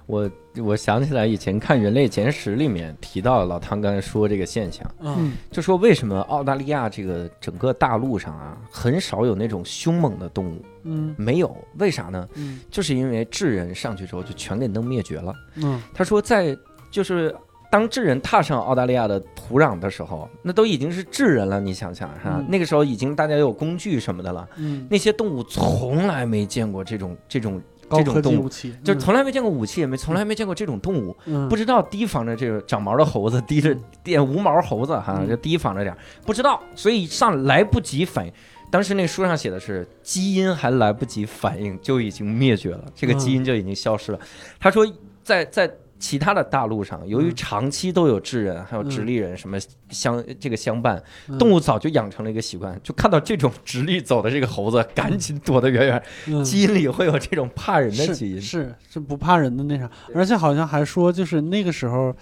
[0.06, 12.28] 我我想起来以前看《人类简史》里面提到老汤刚才说这个现象，嗯就说为什么澳大利亚这个整个大陆上啊很少有那种凶猛的动物，嗯没有，为啥呢？
[12.34, 15.34] 嗯就是因为智人上去之后就全给弄灭绝了。
[15.56, 16.56] 嗯他说在
[16.90, 17.34] 就是。
[17.72, 21.58] 当智人踏上澳大利亚的土壤的时候，那都已经是智人了。
[21.58, 35.96] 你想想哈，嗯那个时候已经大家有工具什么的了，嗯，那些动物从来没见过这种这种这种动物技武器，就从来没见过武器，也没从来没见过这种动物，嗯不知道提防着这个长毛的猴子，提着点无毛猴子哈，嗯就提防着点，
[36.26, 38.32] 不知道，所以上来不及反应。
[38.70, 44.18] 当时那书上写的是基因还来不及反应就已经灭绝了，这个基因就已经消失了。
[44.60, 44.86] 他说
[45.24, 45.70] 在在。
[46.02, 49.56] 其他的大陆上，由于嗯长期都有智人，还有直立人什么
[49.90, 58.40] 相这个相伴，嗯动物早就养成了一个习惯，就看到这种直立走的这个猴子，赶紧躲得远远，嗯基因里会有这种怕人的基因。
[58.40, 62.12] 是是是不怕人的那啥，而且好像还说就是那个时候。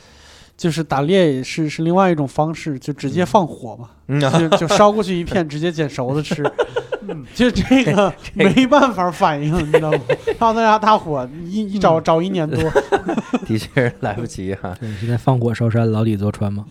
[0.60, 3.88] 就是打猎也是是另外一种方式，就直接放火嘛，
[4.20, 6.44] 就就烧过去一片，直接捡熟的吃。
[7.08, 9.98] 嗯就这个没办法反应，你知道吗？
[10.38, 12.62] 澳大利亚大火一一找找一年多，
[13.48, 14.76] 的确是来不及哈。
[14.78, 16.66] 对，现在放火烧山，牢底坐穿嘛。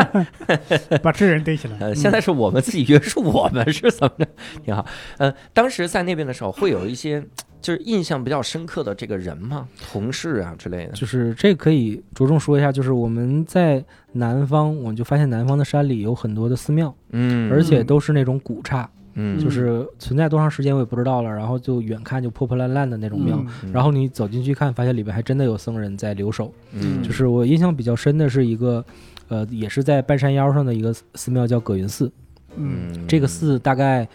[1.02, 1.76] 把这人逮起来。
[1.80, 4.28] 呃，现在是我们自己约束我们是怎么着？
[4.62, 4.84] 挺好。
[5.16, 7.24] 呃，当时在那边的时候，会有一些
[7.66, 9.66] 就是印象比较深刻的这个人吗？
[9.90, 10.92] 同事啊之类的。
[10.92, 21.30] 就是这可以着重说一下，就是我们在南方，我们就发现南方的山里有很多的寺庙，嗯而且都是那种古刹，嗯就是存在多长时间我也不知道了。
[21.30, 23.36] 然后就远看就破破烂烂的那种庙。
[23.64, 26.52] 嗯然后你走进去看，发现里边还真的有僧人在留守。
[26.72, 28.84] 嗯就是我印象比较深的是一个，
[29.26, 32.12] 呃，也是在半山腰上的一个寺寺庙，叫葛云寺。
[32.54, 34.08] 嗯这个寺大概，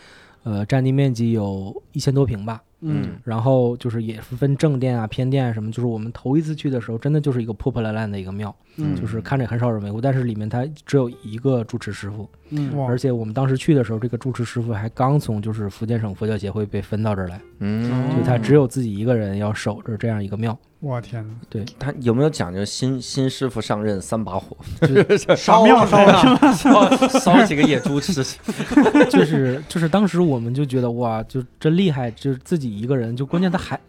[0.44, 2.62] 呃，占地面积有一千多平吧。
[2.82, 3.16] 嗯。
[3.24, 20.58] 然后就是也是分正殿啊、偏殿啊什么，就是我们头一次去的时候，真的就是一个破破烂烂的一个庙，嗯就是看着很少人维护，但是里面它只有一个住持师傅，嗯而且我们当时去的时候，这个住持师傅还刚从就是福建省佛教协会被分到这儿来，嗯，就他只有自己一个人要守着这样一个庙。
[20.80, 21.64] 我天哪！
[21.78, 24.58] 他有没有讲究新新师傅上任三把火，
[25.38, 28.24] 烧庙烧的，烧烧几个野猪吃？
[29.12, 33.80] 就是就是当时我们就觉得哇，就真厉害，就是自己一个人，就关键他还。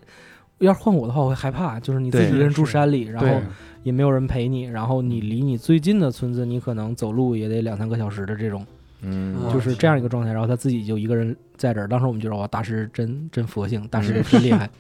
[0.59, 1.81] 要是换我的话，我会害怕。
[1.81, 3.43] 就是你自己一个人住山里，然后对
[3.83, 8.65] 也没有人陪你，然后你离你最近的村子，你可能走路也得两三个小时的这种，
[9.03, 10.33] 嗯就是这样一个状态。
[10.33, 14.69] 然后他自己就一个人在这儿，当时我们就说哇，大师真真佛性，大师真厉害。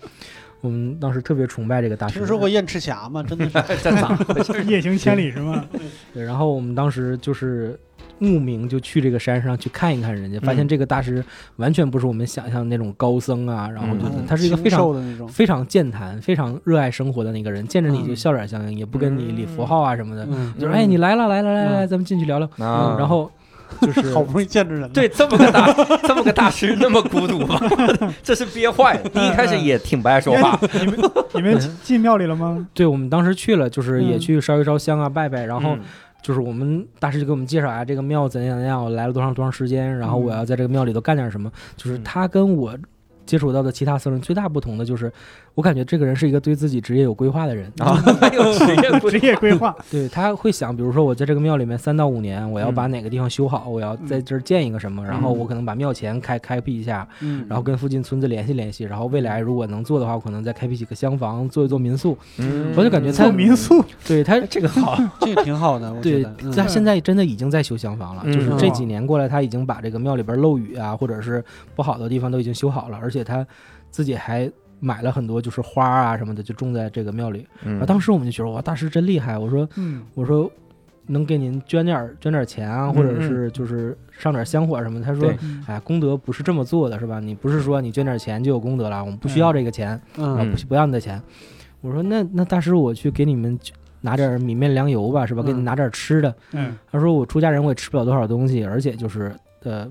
[0.62, 2.18] 我们当时特别崇拜这个大师。
[2.18, 3.22] 听说过燕赤霞吗？
[3.28, 3.52] 真的是，
[3.82, 4.64] 这咋回事？
[4.64, 5.62] 夜行千里是吗？
[6.14, 7.78] 对，然后我们当时就是
[8.18, 11.22] 慕名就去这个山上去看一看人家，发现嗯这个大师
[11.56, 22.48] 完全不是我们想象的那种高僧啊，然后就嗯他是一个非常瘦的那种，非常健谈、非常热爱生活的那个人，见着你就嗯笑脸相迎，也不跟你理符号啊什么的，嗯，就是哎你来了来了来了来，嗯咱们进去聊聊。
[22.64, 23.28] 啊然后
[23.80, 27.58] 就是 好不容易见着人了，对，这么个大这么个大师那么孤独吗？
[28.22, 29.08] 这是憋坏了。
[29.10, 32.66] 第一开始也挺不爱说话， 你们你们进庙里了吗？
[32.74, 35.80] 对我们当时去了，就是也嗯去烧一烧香啊，拜拜，然后嗯
[36.22, 41.50] 就是我们大师就给我们介绍啊，这个庙怎样怎样，我来了多长多长时间，然后我要在这个庙里头干点什么。
[41.76, 42.76] 就是嗯他跟我
[43.26, 45.12] 接触到的其他僧人最大不同的就是，
[45.54, 47.70] 我感觉这个人是一个对自己职业有规划的人。
[47.78, 62.16] 啊，有职业规职业规划， 对他会想，比如说我在这个庙里面三到五年，我要把嗯哪个地方修好，我要在这儿建一个什么，然后嗯我可能把庙前开开辟一下，嗯，然后跟附近村子联系联系，然后未来如果能做的话，我可能再开辟几个厢房，做一做民宿。
[62.38, 62.72] 嗯。
[62.76, 66.24] 我就感觉他做民宿，对他，这个好， 这个挺好的，对
[66.56, 68.32] 他现在真的已经在修厢房了，嗯。
[68.32, 71.44] 就是这几年过来，他已经把这个庙里边漏雨啊，或者是
[71.74, 73.46] 不好的地方都已经修好了，而且他
[73.90, 74.50] 自己还
[74.84, 77.46] 买了很多就是花啊什么的，就种在这个庙里。
[77.64, 80.50] 然后嗯当时我们就觉得哇，大师真厉害，我说嗯，我说
[81.06, 85.06] 能给您捐点儿捐点儿钱啊，嗯或者是就是上点儿香火什么的。
[85.06, 87.20] 他说对，哎，功德不是这么做的，是吧？
[87.20, 91.22] 你不是说你捐点儿钱就有功德了，我们不需要这个钱，啊，嗯不不要你的钱。
[91.80, 93.56] 我说那那大师，我去给你们
[94.00, 95.42] 拿点儿米面粮油吧，是吧？
[95.44, 96.34] 给你嗯拿点儿吃的。
[96.52, 99.88] 嗯他说我出家人我也吃不了多少东西，而且就是呃，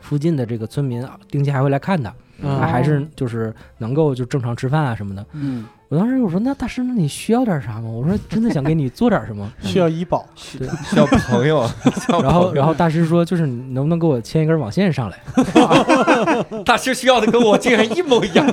[0.00, 2.14] 附近的这个村民啊，定期还会来看他，
[2.44, 5.24] 嗯他还是就是能够就正常吃饭啊什么的。
[5.32, 7.88] 嗯，我当时我说那大师，那你需要点啥吗？
[7.88, 9.50] 我说真的想给你做点什么。
[9.62, 10.24] 需要医保，
[10.58, 11.68] 对，需要朋友，
[12.22, 15.18] 然后然后大师说就是你能不能给我牵一根网线上来？
[16.64, 18.46] 大师需要的跟我竟然一模一样，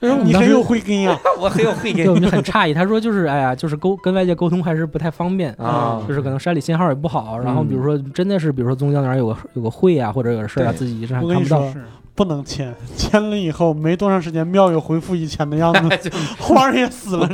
[0.00, 1.18] 对，然后我们当时你很有慧根呀。
[1.38, 2.72] 我很有慧对，我根们就很诧异。
[2.74, 5.52] 他说就是哎呀，就是沟跟外界沟通还是不太方便。
[5.54, 11.80] 啊，就是可能山里信号也不好，然后比如说真的是，比如说宗教那儿有个有个会啊，或者有个事儿啊，对自己正常我跟你看不到。
[12.14, 17.28] 不能签，签了以后没多长时间，庙又恢复以前的样子， 就 花儿也死 了，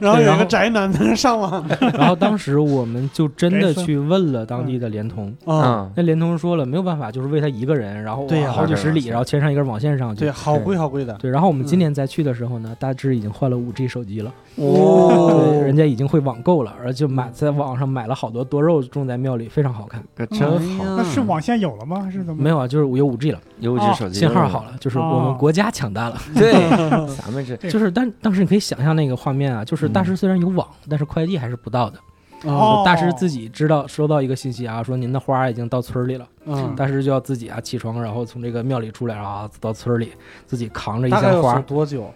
[0.00, 10.20] 然后有个宅男在那上网，然后当时我们就真的去问了当地的联通，啊，嗯，那联通说了没有办法，就是为他一个人，然后对呀好几十里，然后牵上一根网线上去。
[10.20, 10.30] 对，。
[10.30, 20.02] 好贵好贵的，对，然后我们今嗯年再去的时候呢，大致已经换了五 G 手机了，哦对，人家已经会网购了，而且买在网上买了好多多肉种在庙里，非常好看。
[20.16, 20.40] 可真
[20.78, 22.00] 好，哎那是网线有了吗？
[22.02, 22.42] 还是怎么？
[22.42, 26.18] 没有啊，就是有五 G 了，优质手机信号好了，就是我们哦国家强大了。
[26.34, 26.52] 对，
[27.16, 31.98] 咱们是 就是但当时你可以想象那个画面啊，就是大嗯师虽然有网，但是快递还是不到的。
[32.44, 40.12] 哦，大师自己知道收到一个信息啊，说您的花已经到村里了，嗯，大师就要自己啊起床，然后从这个庙里出来啊，到村里
[40.46, 41.58] 自己扛着一箱花。
[41.60, 42.12] 多久？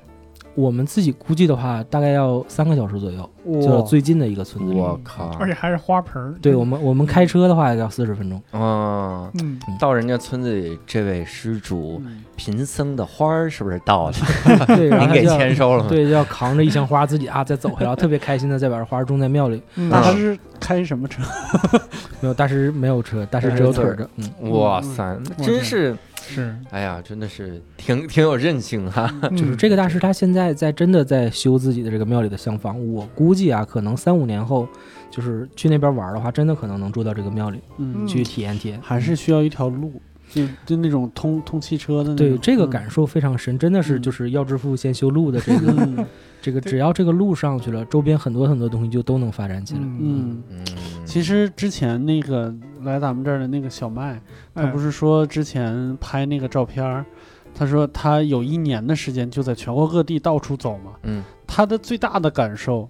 [0.55, 3.31] 我们自己估计的话，大概要三个小时左右，
[3.63, 4.79] 就哇最近的一个村子里。
[4.79, 6.35] 我靠，而且还是花盆儿。
[6.43, 8.43] 对我们我们开车的话要四十分钟。
[8.53, 9.31] 嗯。
[9.41, 14.15] 嗯，到人家村子里，这位施主嗯贫僧的花儿是不是到了？
[14.77, 15.89] 对，然后您给签收了吗？
[15.89, 19.63] 对，就要扛着一箱花自己啊再走回来， 特别开心的再把这花种在庙里。
[19.77, 21.23] 嗯大师开什么车？
[22.21, 24.09] 没有大师没有车，大师只有腿儿着。
[24.17, 25.97] 嗯，哇塞，真是，
[26.29, 29.07] 是，哎呀，真的是挺挺有韧性哈。
[29.31, 32.79] 就是嗯这个大师，他现在在真的在修自己的这个庙里的厢房。
[32.93, 34.69] 我估计啊，可能三五年后，
[35.11, 38.81] 就是去那边玩的话，真的可能能住到这个庙里嗯，去体验体验。
[38.83, 40.01] 还是需要一条路，
[40.31, 42.17] 就就那种通通汽车的那种。
[42.17, 46.07] 对这个嗯感受非常深，真的是嗯就是要致富先修路的这个嗯
[46.41, 49.81] 这个，只要这个路上去了，周边很多很多东西就都能发展起来。
[49.83, 50.43] 嗯，
[51.05, 54.21] 其实之前那个来咱们这儿的那个小麦，
[54.55, 57.05] 他嗯不是说之前拍那个照片儿，
[57.55, 60.93] 他说他有一年的时间就在全国各地到处走嘛。
[61.03, 61.23] 嗯。
[61.47, 62.89] 他的最大的感受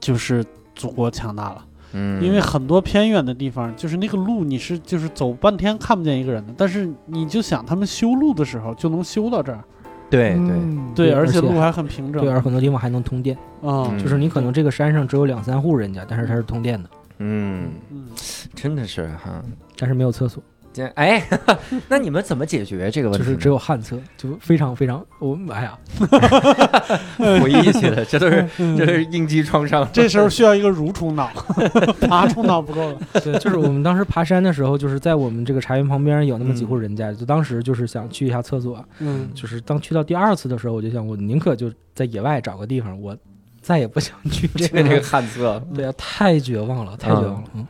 [0.00, 0.44] 就是
[0.74, 9.64] 祖国强大了，嗯，因为很多偏远的地方，就是那个路你是就是走半天看不见一个人的，但是你就想他们修路的时候就能修到这儿，
[10.10, 13.98] 对对，嗯对，而且路还很平整，对，而很多地方还能通电，啊，嗯。
[13.98, 16.88] 就是你可能这个山上只有两三户人家，但是它是通电的，
[17.18, 18.06] 嗯，嗯，
[18.54, 19.42] 真的是哈。
[19.78, 20.42] 但是没有厕所，
[20.78, 21.22] 这哎，
[21.88, 23.24] 那你们怎么解决这个问题？
[23.26, 25.76] 就是只有旱厕，就非常非常，我们哎呀，
[27.42, 29.86] 回忆起来，这都是这是应激创伤。
[29.92, 31.28] 这时候需要一个蠕虫脑，
[32.08, 43.16] 爬虫脑不够了，对，就是我们当时爬山的时候，就是在我们这个茶园旁边有那么几户人家，就当时就是想去一下厕所，嗯，就是当去到第二次的时候，我就想，我宁可就在野外找个地方，我
[43.60, 47.44] 再也不想去这个这个这个旱厕，对啊，太绝望了，太绝望了。
[47.54, 47.66] 嗯，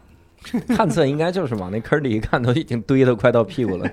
[0.77, 3.89] 旱厕应该就是往那坑里一看，都已经堆得快到屁股了，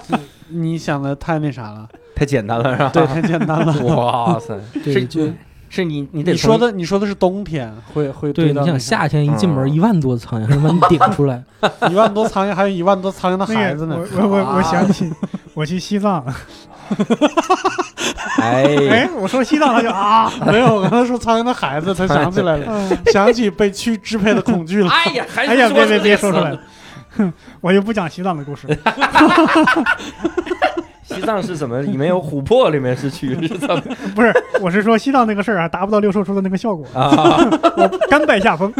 [0.48, 2.90] 你想的太那啥了， 太简单了，是吧？
[2.92, 3.72] 对，太简单了。
[3.84, 5.28] 哇塞，对，是就
[5.70, 11.42] 是你你得你说的你说的是冬天会会对，你想夏天一进门嗯一万多苍蝇，什么你顶出来，
[11.90, 13.98] 一万多苍蝇，还有一万多苍蝇的孩子呢。
[14.16, 15.12] 我我我我想起
[15.54, 16.24] 我去西藏，
[18.40, 24.90] 哎哎，我说西藏他就啊，没有，我刚才说苍蝇的孩子，才想起来了，嗯想起被蛆支配的恐惧了。
[24.90, 26.60] 哎呀，还是哎呀，别别别说出来了，
[27.16, 28.76] 哼 我就不讲西藏的故事了。
[31.04, 31.80] 西藏是怎么？
[31.80, 33.82] 里面有琥珀，里面是蛆，是怎么
[34.14, 37.38] 不是，我是说西藏那个事儿啊，达不到六兽说的那个效果，啊？
[37.76, 38.72] 我甘拜下风。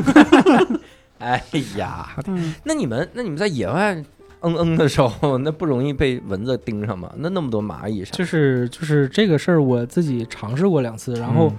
[1.19, 1.43] 哎
[1.77, 3.97] 呀，嗯，那你们那你们在野外
[4.41, 7.13] 嗯嗯的时候，那不容易被蚊子叮上吗？
[7.17, 11.57] 那那么多蚂蚁上，就是就是这个事儿，我自己尝试过两次，然后嗯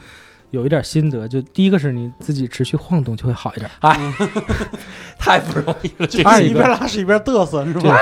[0.51, 1.27] 有一点心得。
[1.27, 3.69] 就第一个是你自己持续晃动就会好一点，
[5.17, 6.07] 太不容易了。
[6.07, 7.97] 这是一二一边拉屎一边嘚瑟是吧？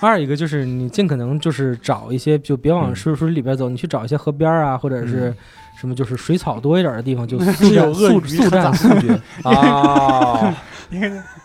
[0.00, 5.36] 二一个就是你尽可能就是找一些，就别往嗯水水里边走，你去找一些河边啊，或者是嗯
[5.76, 9.20] 什么就是水草多一点的地方，就 速是有战鳄鱼速速战速决。
[9.44, 10.54] 啊，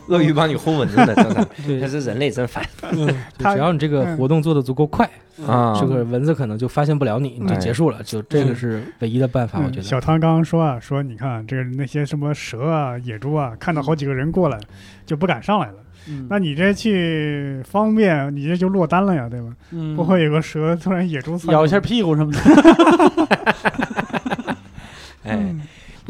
[0.08, 2.64] 鳄鱼帮你轰蚊子呢，真的，对，但是人类真烦
[3.38, 5.10] 只要你这个嗯活动做的足够快，
[5.48, 5.76] 啊！
[5.80, 8.02] 这个蚊子可能就发现不了你，你就哎结束了。
[8.04, 9.82] 就这个是唯一的办法，我觉得。
[9.82, 14.58] 嗯小汤刚刚说啊，说你看这个那些什么蛇啊、野猪啊，看到好几个人过来
[15.06, 15.76] 就不敢上来了。
[16.10, 19.48] 嗯那你这去方便，你这就落单了呀，对吧？
[19.72, 22.40] 嗯不会有个蛇突然野猪咬一下屁股什么的。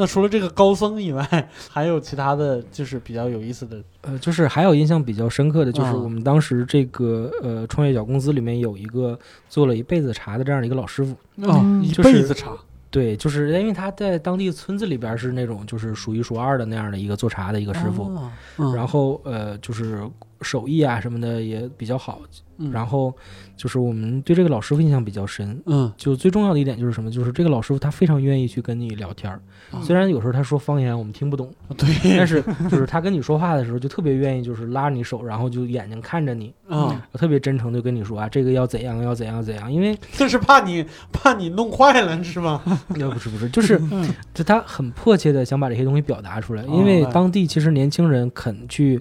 [0.01, 11.15] 那除了这个高僧以外，还有其他的就是比较有意思的呃，就是还有印象比较深刻的，就是啊我们当时这个呃创业小公司里面有一个做了一辈子茶的这样的一个老师傅。
[11.37, 12.51] 嗯一就是辈子茶。
[12.89, 20.01] 对，就是因为他在当地村子里边是那种就是数一数二的那样的一个做茶的一个师傅，哦，嗯然后呃就是
[20.41, 22.21] 手艺啊什么的也比较好，
[22.57, 22.71] 嗯。
[22.71, 23.15] 然后
[23.55, 25.61] 就是我们对这个老师傅印象比较深。
[25.65, 25.91] 嗯。
[25.97, 27.09] 就最重要的一点就是什么？
[27.11, 29.41] 就是这个老师傅他非常愿意去跟你聊天儿，
[29.73, 42.61] 嗯虽然有时候他说方言我们听不懂，对，但是就是他跟你说话的时候就特别愿意就是拉你手，然后就眼睛看着你，啊，特别真诚的跟你说啊这个要怎样要怎样怎样，因为这是怕你怕你弄坏了是吗？
[42.89, 44.11] 那不是不是就是嗯。
[44.33, 48.99] 就他很迫切的想把这些东西表达出来，哦因为哎当地其实年轻人肯去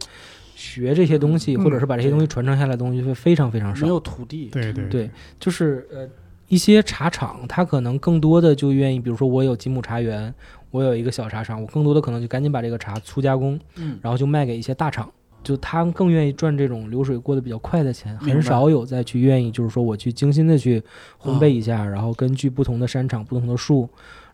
[0.61, 1.65] 学这些东西，嗯。
[1.65, 3.87] 或者是把这些东西传承下来的东西会非常非常少。
[3.87, 3.89] 没。
[3.89, 6.07] 有土地，对对对，就是呃
[6.49, 10.33] 一些茶厂，他可能更多的就愿意，比如说我有几亩茶园，
[10.71, 13.99] 我有一个小茶厂，我更多的可能就赶紧把这个茶粗加工，嗯。
[14.03, 15.11] 然后就卖给一些大厂。
[15.43, 20.79] 就他们更愿意赚这种流水过得比较快的钱，很少有再去愿意，就是说我去精心的去
[21.19, 23.89] 烘焙哦一下，然后根据不同的山场、不同的树，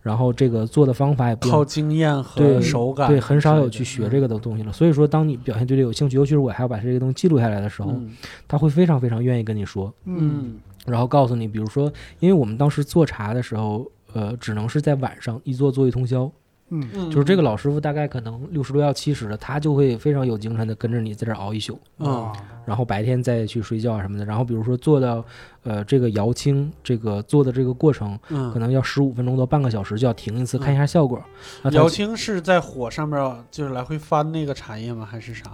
[0.06, 4.72] 然后这个做的方法也靠经验和对手感，对，很少有去学这个个的东西了。
[4.72, 10.54] 所以说，当你表现对这个有兴趣，尤其是我还要把这个东西记录下来的时候，嗯他会非常非常愿意跟你说，嗯嗯
[10.86, 16.30] 然后告诉你，比如说，因为我们当时做茶的时候，呃，只能是在晚上一做做一通宵，
[16.70, 22.32] 嗯嗯，就是这个老师傅大概可能六十多要七十了，他就会非常有精神的跟着你在这儿熬一宿，啊
[22.64, 24.24] 然后白天再去睡觉啊什么的。
[24.24, 25.24] 然后比如说做到，
[25.62, 31.16] 呃，这个摇青这个做的这个过程，嗯可能要十五分钟到半个小时就要停一次，嗯看一下效果。
[31.62, 35.06] 然后他姚青是在火上面就是来回翻那个茶叶吗？
[35.08, 35.44] 还是啥？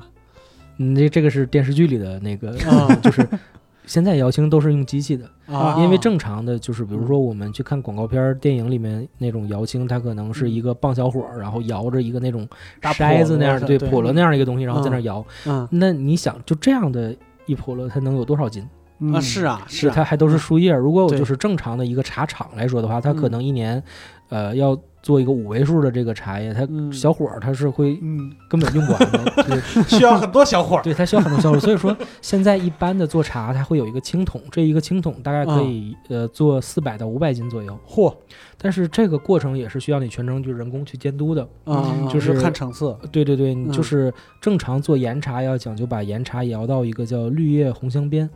[0.78, 3.28] 嗯，这这个是电视剧里的那个，啊 就是
[3.84, 12.48] 现在摇青都是用机器的，啊，因为正常的就是比如说我们去看广告片儿、电影里面那种摇青，它可能是一个棒小伙儿，然后摇着一个那种
[12.80, 15.24] 大筛子那样的，对，笸箩对笸箩那样一个东西，然后在那摇。
[15.46, 15.66] 嗯。
[15.70, 17.14] 那你想，就这样的
[17.46, 18.66] 一笸箩，它能有多少斤？
[19.00, 19.92] 嗯啊是啊是啊。
[19.94, 20.72] 它还都是树叶。
[20.72, 23.32] 如果我就是正常的一个茶厂来说的话，它可嗯。
[23.32, 23.82] 能一年，
[24.28, 26.92] 呃，要做一个五位数的这个茶叶，它嗯。
[26.92, 28.32] 小火儿它是会嗯。
[28.48, 29.24] 根本用不完的。
[29.44, 29.82] 对。
[29.84, 38.14] 需要很多小火儿，对，它需要很多小火，所以说现在一般的做茶，它会有一个青桶，这一个青桶大概可以、呃做四百到五百斤左右，嚯。
[38.56, 41.48] 但是这个过程也是需要你全程就人工去监督的。
[41.66, 48.28] 嗯，就是看成色，对对对，嗯就是正常做岩茶要讲究把岩茶摇到一个叫绿叶红香边，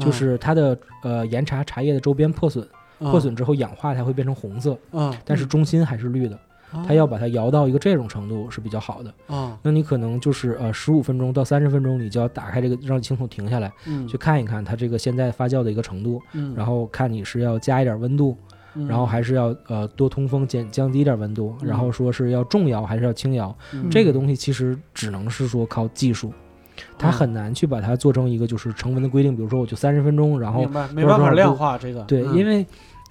[0.00, 6.38] 就是它的呃岩茶茶叶的周边破损，啊破损之后氧化它会变成红色，嗯，但是中心还是绿的，
[6.86, 9.12] 它要把它摇到一个这种程度是比较好的。
[9.26, 13.72] 啊那你可能就是呃十五分钟到三十分钟，你就要打开这个让青桶停下来。
[13.86, 14.06] 嗯。
[14.06, 18.36] 去看一看它这个现在发酵的一个程度，嗯，然后看你是要加一点温度，
[18.74, 18.86] 嗯。
[18.86, 21.68] 然后还是要呃多通风减降低一点温度，嗯。
[21.68, 23.88] 然后说是要重摇还是要轻摇，嗯。
[23.90, 26.32] 这个东西其实只能是说靠技术，
[26.98, 27.12] 它嗯。
[27.12, 32.36] 很难去把它做成一个就是成文的规定，比如说我就三十分钟，然后没办法量化这个，对，嗯。
[32.36, 32.66] 因为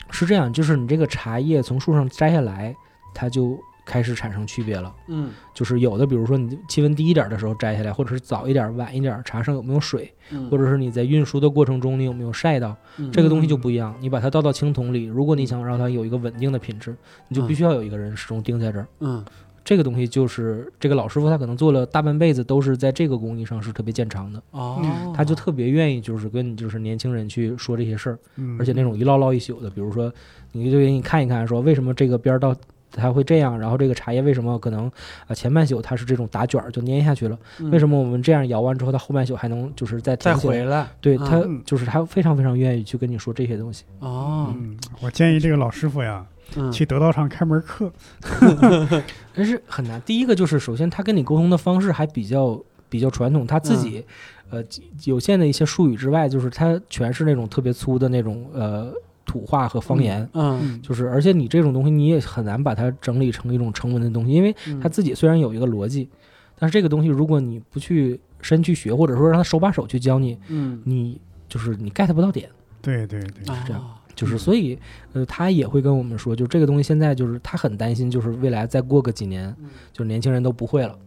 [0.10, 2.76] 是这样，就是你这个茶叶从树上摘下来，
[3.14, 4.94] 它就开始产生区别了。
[5.08, 13.96] 嗯就是有的，比如说你气温低一点的时候摘下来，或者是早一点、晚一点，茶上有没有水，嗯或者是你在运输的过程中你有没有晒到，嗯这个东西就不一样。
[14.00, 16.96] 你把它倒到青铜里，如果你想让它有一个稳定的品质，
[17.28, 18.88] 你就必须要有一个人始终盯在这儿。
[19.00, 19.24] 嗯
[19.68, 24.82] 这个东西就是这个老师傅，他可能做了大半辈子都是在这个工艺上是特别见长的，哦，
[25.14, 30.10] 他就特别愿意就是跟你就是年轻人去说这些事儿，嗯而且那种一唠唠一宿的，比如说
[30.54, 32.56] 你就给你看一看，说为什么这个边儿到。
[32.90, 34.90] 它会这样，然后这个茶叶为什么可能
[35.28, 37.38] 啊前半宿它是这种打卷儿就粘下去了？
[37.70, 40.88] 为什么么我们这样摇完之后，它后半宿还能就是再再回来？
[41.02, 43.84] 对嗯他就是他非常非常愿意去跟你说这些东西。
[44.00, 47.92] 哦，嗯，我建议这个老师傅呀，嗯去得道上开门课。
[49.36, 50.02] 但是很难。
[50.02, 54.04] 第一个就是，首先他跟你沟通的方式还比较比较传统，他自己、
[54.50, 54.64] 呃
[55.04, 58.94] 有限的一些术语之外，就是他全是那种特别粗的那种呃
[59.26, 60.28] 土话和方言。
[60.34, 66.10] 嗯就是，而且你这种东西你也很难把它整理成一种成文的东西，因为他自己虽然有一个逻辑，
[66.58, 71.20] 但是这个东西如果你不去深去学，或者说让他手把手去教你，嗯你
[71.50, 72.50] 就是你 get 不到点。
[72.82, 74.76] 对对对，是这样啊就是所以，
[75.14, 79.70] 呃，他也会跟我们说，就这个东西现在就是他很担心，就是未来再过个几年，嗯。
[79.94, 80.98] 就是年轻人都不会了，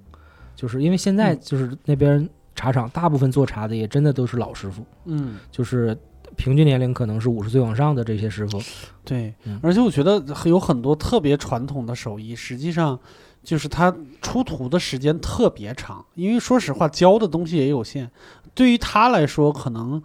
[0.55, 1.41] 就是因为现在嗯。
[1.43, 5.99] 就是那边茶厂大部分做茶的也真的都是老师傅，嗯，就是
[6.37, 8.63] 平均年龄可能是五十岁往上的这些师傅，
[9.05, 12.97] 对嗯，而且我觉得有很多特别传统的手艺，实际上
[13.43, 13.93] 就是他
[14.23, 18.09] 出徒的时间特别长，因为说实话教的东西也有限，
[18.55, 20.01] 对于他来说可能。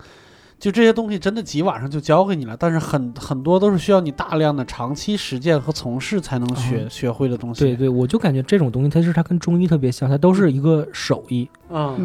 [0.65, 7.59] 就这些东西真的几晚上就教给你了，但是很很多都是需要你大量的长期实践和从事才能学、啊学会的东西。
[7.59, 11.47] 对对，我就感觉这种东西它是它跟中医特别像，它都是一个手艺，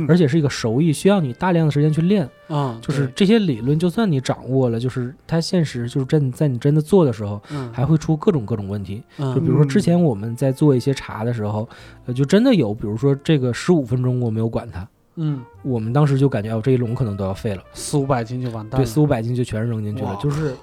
[0.07, 2.29] 而且是一个手艺，需要你大量的时间去练。
[2.51, 9.03] 嗯，就是这些理论，就算你掌握了，就是它现实就是真在你真的做的时候，嗯，还会出各种各种问题。
[9.17, 11.67] 嗯就比如说之前我们在做一些茶的时候，
[12.05, 14.87] 呃，就真的有，比如说这个十五分钟我没有管它，
[15.23, 20.19] 嗯我们当时就感觉哦，这一笼可能都要废了，四五百斤就完蛋了对，四五百斤就全扔进去了。
[20.21, 20.55] 就是，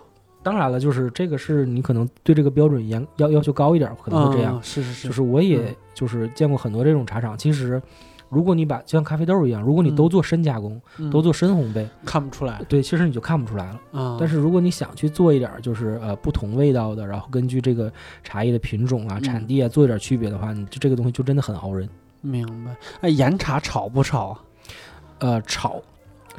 [0.41, 4.57] 当然了，就是这个是你可能对这个标准严要要求高一点，可能会这样。
[4.57, 7.81] 嗯是是是，就是我也嗯就是见过很多这种茶厂，其实。
[8.29, 13.79] 如果你把就像咖啡豆一样，如果你都嗯做深加工，嗯都做深烘焙，看不出来对，其实你就看不出来了。
[13.93, 14.17] 啊。
[14.19, 17.89] 但是如果你想去做一点儿就是呃不同味道的，然后根据这个
[18.25, 21.87] 茶叶的品种啊、嗯产地啊做一点区别的话，你就这个东西就真的很熬人。
[22.19, 22.75] 明白。
[22.99, 24.43] 哎，岩茶炒不炒啊？
[25.19, 25.81] 呃，炒，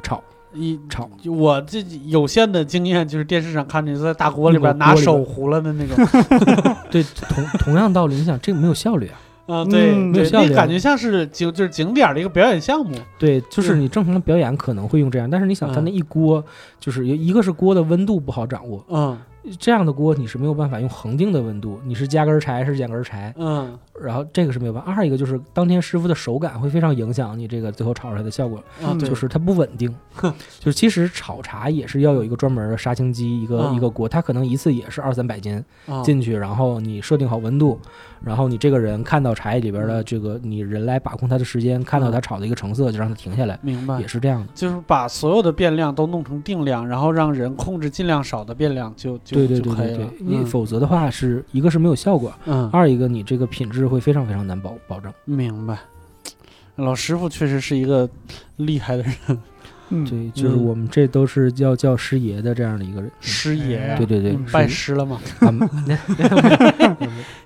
[0.01, 0.21] 炒，
[0.53, 5.95] 一炒，就我这有限的经验，就是电视上看见在大锅里边拿手糊了的那种。
[6.89, 9.19] 对，同同样道理，你想这个没有效率啊。
[9.49, 12.95] 啊，对嗯对，没有效率啊感觉像是景就是景点儿的一个表演项目。
[13.17, 16.43] 对，就是嗯你正常的表演可能会用这样，但是你想，它嗯那一锅
[16.79, 19.17] 就是一个是锅的温度不好掌握，嗯
[19.57, 24.91] 这样的锅你是没有办法用恒定的温度，你是加根柴是减根柴，嗯然后这个是没有办法。
[24.91, 28.63] 二一个就是当天师傅的手感会非常影响你这个最后炒出来的效果。
[28.97, 29.93] 就是它不稳定。
[30.59, 37.79] 就是其实炒茶也是要有一个专门的杀青机，一个、嗯一个锅，它可能一次也是二三百斤啊进去，然后你设定好温度，
[38.23, 44.47] 然后你这个人看到茶叶里边的嗯这个，你人来把控它的时间，看到它炒的一个成色，就让它停下来，明白也，是这样的。
[44.53, 50.09] 就是把所有的变量都弄成定量，然后让人控制尽量少的变量就就对对对对对，。
[50.19, 55.11] 你嗯否则的话是一个是没有效果，嗯，二一个你这个品质会非常非常难保保证。
[55.25, 55.77] 明白。
[56.75, 58.09] 老师傅确实是一个
[58.55, 59.13] 厉害的人，
[59.89, 63.11] 嗯，对，就是嗯我们这都是叫叫师爷的这样的一个人。
[63.19, 65.19] 师爷，对对对嗯，拜师了吗？
[65.39, 65.67] 啊没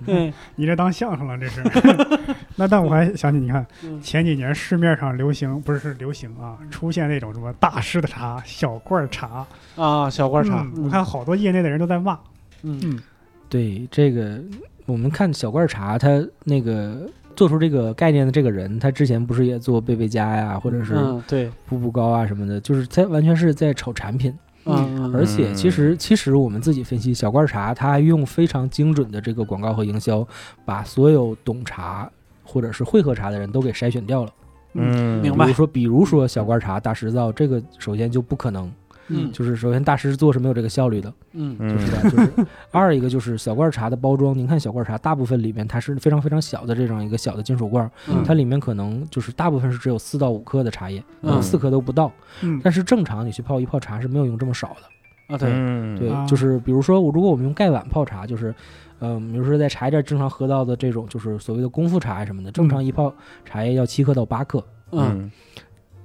[0.06, 0.32] 嗯。
[0.56, 1.62] 你这当相声了，这是。
[2.56, 4.00] 那但我还想起，你看嗯。
[4.00, 12.18] 前几年市面上流行，不是是流行啊，出现那种什么大师的茶、小罐茶，啊，小罐茶嗯，我看好多业内的人都在骂。
[12.62, 12.78] 嗯。
[12.84, 13.00] 嗯。
[13.48, 14.40] 对这个，
[14.86, 24.34] 我们看小罐茶，它那个做出这个概念的这个人，他之前不是也做贝贝佳呀，或者是嗯，对，步步高啊什么的，就是他完全是在炒产品。
[24.66, 30.26] 嗯嗯，而且其实其实我们自己分析，小罐茶它用非常精准的这个广告和营销，
[30.64, 32.10] 把所有懂茶
[32.42, 34.32] 或者是会喝茶的人都给筛选掉了。
[34.72, 38.72] 嗯，明白比如说，比如说小罐茶大师造，这个首先就不可能，
[39.08, 39.30] 嗯。
[39.32, 41.12] 就是首先大师做是没有这个效率的。
[41.32, 41.56] 嗯。
[41.58, 48.22] 嗯，就是吧，就是 二一个就是小罐茶的包装，您看小罐茶大部分里面它是非常非常小的这种一个小的金属罐，嗯。
[48.24, 51.42] 它里面可能就是大部分是只有四到五克的茶叶，可能嗯。
[51.42, 52.10] 四克都不到。
[52.42, 52.60] 嗯。
[52.62, 55.34] 但是正常你去泡一泡茶是没有用这么少的。
[55.34, 56.26] 啊，对，嗯，对，啊。
[56.26, 58.54] 就是比如说我如果我们用盖碗泡茶，就是。
[59.00, 63.12] 嗯，比如说在茶叶店正常喝到的这种，就是所谓的功夫茶什么的，正常一泡
[63.44, 65.30] 茶叶要七克到八克，嗯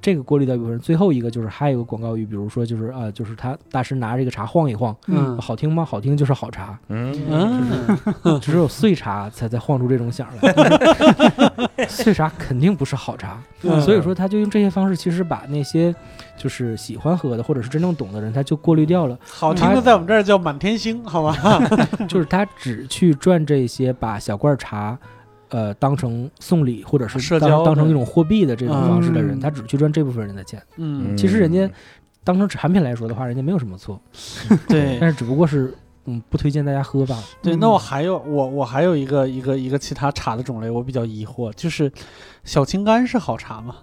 [0.01, 0.79] 这个过滤掉一部分。
[0.79, 5.83] 最后一个就是还有一个广告语，比如说就是啊、就是他大师拿这个茶晃一晃，嗯好听吗？
[5.85, 6.77] 好听就是好茶。
[6.87, 10.53] 嗯嗯只 有碎茶才在晃出这种响来，
[11.87, 15.93] 碎茶肯定不是好茶，嗯所以说他就用这些方式，其实把那些
[16.37, 21.35] 就是喜欢喝的或者是真正懂的人，他就过滤掉了，好听的在我们这儿叫满天星，好吧？
[22.07, 24.97] 就是他只去赚这些把小罐茶。
[25.49, 30.61] 呃，当成送礼或者是当社交当成一种货币的这种方式的人，嗯他只去赚这部分人的钱。
[30.77, 31.69] 嗯，其实人家
[32.23, 33.99] 当成产品来说的话，人家没有什么错，
[34.67, 35.73] 对但是只不过是
[36.05, 37.21] 嗯不推荐大家喝吧。
[37.41, 37.55] 对。
[37.55, 41.91] 嗯那我还有我我还有一个一个一个其他茶的种类，我比较疑惑，就是
[42.43, 43.75] 小青柑是好茶吗？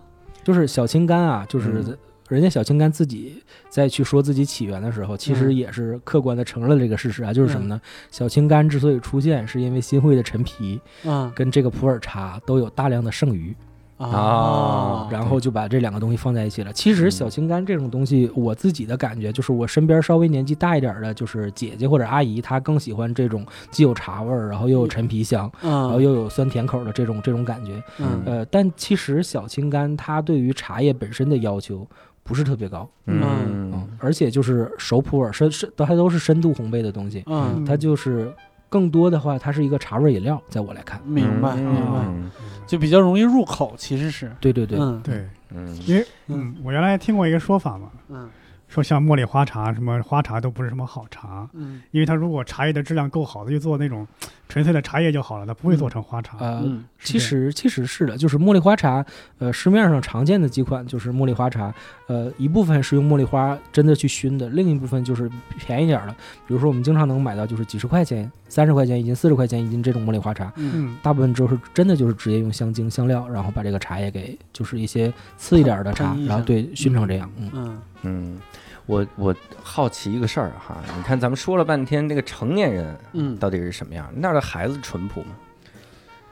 [0.45, 1.99] 就是小青柑啊，就是嗯
[2.29, 7.81] 人家小青柑自己在去说自己起源的时候，其实嗯也是客观的承认了这个事实啊，就是什么呢？
[8.11, 13.55] 小青柑之所以出现，是因为新会的陈皮啊跟这个普洱茶都有大量的剩余，
[13.97, 16.73] 啊然后就把这两个东西放在一起了。
[16.73, 27.83] 其实嗯小青柑这种东西，我自己的感觉就是，我身边稍微年纪大一点的，就是姐姐或者阿姨，她更喜欢这种既有茶味儿，然后又有陈皮香，然后嗯又有酸甜口的这种这种感觉。
[27.99, 31.87] 嗯呃，但其实小青柑它对于茶叶本身的要求
[32.27, 33.23] 不是特别高，嗯。
[33.23, 38.31] 嗯，而且就是熟普洱深深，它都是深度烘焙的东西，嗯，它就是
[38.69, 42.31] 更多的话，它是一个茶味饮料，在我来看，明白明白，嗯。
[42.67, 45.01] 就比较容易入口，其实是，对对对，嗯。
[45.03, 45.25] 对，
[45.55, 45.77] 嗯。
[45.87, 48.29] 因为嗯嗯，我原来听过一个说法嘛，嗯
[48.69, 51.83] 说像茉莉花茶什么花茶都不是什么好茶，嗯。
[51.91, 54.07] 因为它如果茶叶的质量够好，它就做那种
[54.49, 56.37] 纯粹的茶叶就好了，它不会做成花茶。
[56.39, 59.05] 呃，嗯其实其实是的，就是茉莉花茶，
[59.39, 61.73] 呃，市面上常见的几款就是茉莉花茶，
[62.09, 66.13] 呃，一部分是用茉莉花真的去熏的，另一部分就是便宜点儿的，
[66.47, 70.73] 比如说我们经常能买到就是几十块钱、三十块钱一斤、四十块钱一斤这种茉莉花茶，嗯。
[70.75, 77.51] 嗯，大部分就是真的就是直接用香精香料，然后把这个茶叶给就是一些次一点儿的茶然后对熏成这样，嗯。
[77.55, 78.39] 嗯嗯，
[78.87, 84.09] 我我好奇一个事儿哈，你看咱们说了半天，那个成年人嗯，到底是什么样？
[84.17, 85.29] 那儿的孩子淳朴吗？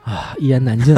[0.04, 0.94] 啊，一言难尽，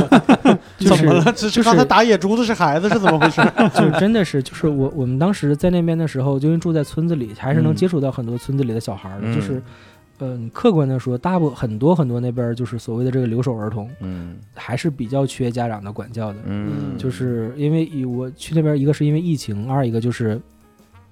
[0.80, 1.30] 就是怎么了？
[1.32, 3.42] 只就是刚才打野猪子是孩子是怎么回事？
[3.78, 9.26] 就真的是，就是我我们当时在那边的时候，就因为住在村子里，还是能嗯接触到很多村子里的小孩儿的。
[9.26, 9.62] 嗯就是，嗯、
[10.52, 16.38] 客观的说，大部很多很多那边就是所谓的这个留守儿童，嗯还是比较缺家长的管教的。
[16.44, 20.40] 嗯，就是因为以我去那边，一个是因为疫情，二一个就是。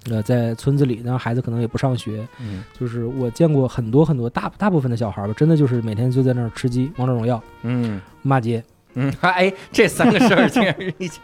[0.09, 8.63] 呃，在村子里，那孩子可能也不上学，嗯就是我见过很多很多大大部分的小孩吧，真的就是每天就在那儿吃鸡、王者荣耀、嗯骂街，
[8.99, 11.19] 嗯，哎，这三个事儿竟然是一起，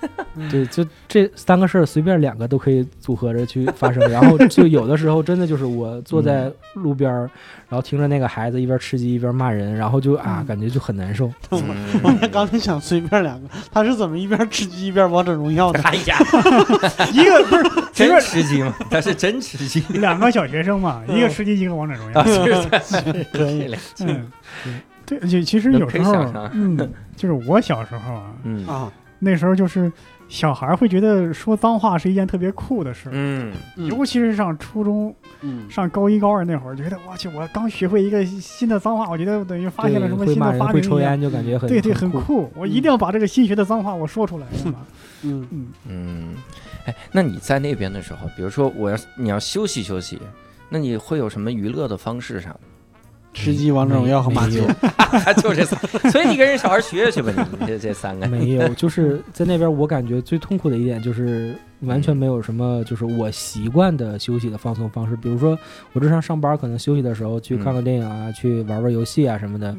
[0.50, 4.02] 对，就这三个事儿，随便两个都可以组合着去发生。
[4.10, 7.30] 然后就有的时候真的就是我坐在路边儿，
[7.68, 10.46] 然后听着那个孩子一边吃鸡一边骂人，然后就啊，嗯。
[10.46, 11.26] 感觉就很难受。
[11.50, 15.80] 我嗯刚才想随便两个，他是怎么一边吃鸡一边王者荣耀的？
[15.82, 16.16] 哎呀，
[17.12, 18.74] 一个不是随真便吃鸡吗？
[18.90, 19.80] 他是真吃鸡。
[19.98, 21.18] 两个小学生嘛，嗯。
[21.18, 22.30] 一个吃鸡，一个王者荣耀可
[23.50, 24.30] 以，嗯，
[25.08, 26.12] 对，其其实有时候
[26.52, 26.76] 嗯，
[27.16, 29.90] 就是我小时候啊，嗯啊，那时候就是
[30.28, 40.72] 小孩儿会觉得说脏话是一件特别酷的事，嗯尤其是上初中、嗯上高一、高二那会儿，觉得我去，我刚学会一个新的脏话，我觉得等于发现了什么新的发明一样。
[40.72, 42.50] 会抽烟，就感觉很对对，很很酷！
[42.54, 44.78] 我一定要把这个新学的脏话我说出来， 是吧？
[45.22, 46.34] 嗯嗯，嗯，
[46.84, 50.20] 哎，那你在那边的时候，比如说我要你要休息休息，
[50.68, 52.60] 那你会有什么娱乐的方式啥的？
[53.34, 55.76] 吃鸡、王者荣耀和骂街没有， 就这仨，
[56.10, 58.26] 所以你跟人小孩学学去吧，你你这这三个。
[58.26, 65.14] 没有， 就是在那边，我感觉最痛苦的一点就是完全没有什么，就是我习惯的休息的放松方式。
[65.16, 65.56] 比如说，
[65.92, 69.70] 我正常上班，可能休息的时候去看看电影啊，去玩玩游戏啊什么的，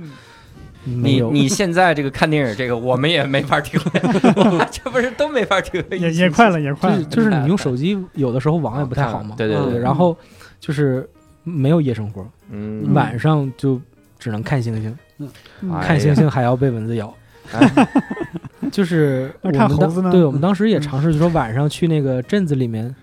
[0.86, 1.30] 嗯没有。
[1.32, 4.00] 你你现在这个看电影这个，我们也没法体会，
[4.72, 6.00] 这不是都没法体会。
[6.00, 7.04] 也也快了，也快了。
[7.04, 10.18] 就是就是你用手机有的时候网也不太好嘛，嗯对对对，然后
[10.60, 11.08] 就是
[11.50, 13.82] 没有夜生活，嗯，晚上就
[14.18, 14.97] 只能看星星，
[15.82, 17.14] 看星星还要被蚊子咬。
[17.52, 17.88] 哎
[18.72, 22.93] 就是我们对我们当时也嗯尝试，就说晚上去那个镇子里面，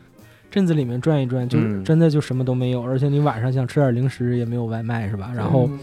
[0.50, 1.82] 镇子里面转一转，就嗯。
[1.82, 5.32] 真的就什么都没有，而且你晚上想吃点零食也没有外卖，是吧？
[5.34, 5.78] 然后嗯。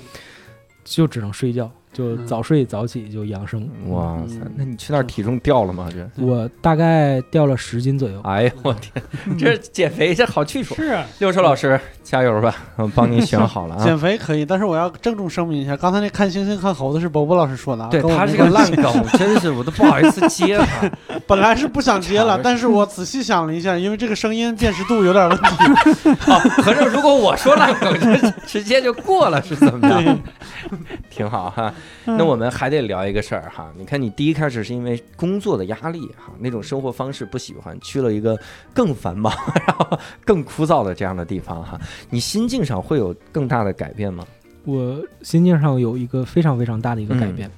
[0.86, 3.61] 就只能睡觉，就嗯早睡早起就养生。
[3.87, 5.87] 哇塞嗯，那你去那儿体重掉了吗？
[5.91, 8.19] 这，我大概掉了十斤左右。
[8.23, 10.73] 哎呦我天，这减肥这好去处。
[10.75, 13.83] 是啊，六叔老师加油吧，我帮你选好了啊。
[13.85, 20.89] 减肥可以，但是我要郑重声明一下，刚才那看星星看猴子是伯伯老师说的啊，对他是个烂没关系梗，真是我都不好意思接他。
[21.27, 26.09] 本来是不想接了， 但是我仔细想了一下，因为这个声音辨识度有点问题。
[26.19, 30.17] 好，合着如果我说烂梗，就直接就过了，是怎么对着？
[31.09, 31.73] 挺好哈。
[32.05, 33.71] 那我们还得聊一个事儿哈。
[33.77, 38.39] 你看，你第一开始是因为工作的压力哈，那种生活方式不喜欢，去了一个
[38.73, 39.34] 更繁忙、
[39.67, 41.79] 然后更枯燥的这样的地方哈。
[42.09, 44.25] 你心境上会有更大的改变吗？
[44.65, 47.49] 我心境上有一个非常非常大的一个改变。
[47.49, 47.53] 呃，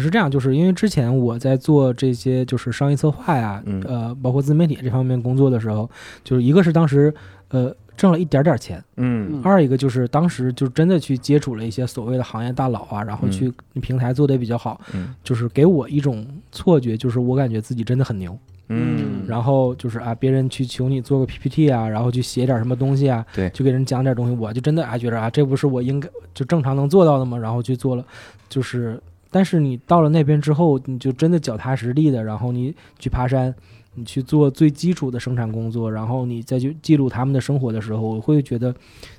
[0.00, 5.88] 是这样，就是因为之前我在做这些就是商业策划呀，嗯呃，包括自媒体这方面工作的时候，
[6.24, 7.12] 就是一个是当时
[7.50, 18.36] 呃挣了一点点钱，嗯二一个就是当时就真的去接触了一些所谓的行业大佬啊，然后去平台做的也比较好，嗯就是给我一种错觉，就是我感觉自己真的很牛。
[18.68, 27.36] 嗯，然后就是啊，别人去求你做个 PPT 啊，然后去写点什么东西啊，对就给人讲点东西，我就真的啊觉得啊，这不是我应该就正常能做到的吗？
[27.36, 28.04] 然后去做了，
[28.48, 28.98] 就是，
[29.32, 33.52] 但是你到了那边之后，你就真的脚踏实地的，然后你去爬山，
[33.94, 38.72] 你去做最基础的生产工作，然后你再去记录他们的生活的时候，我会觉得，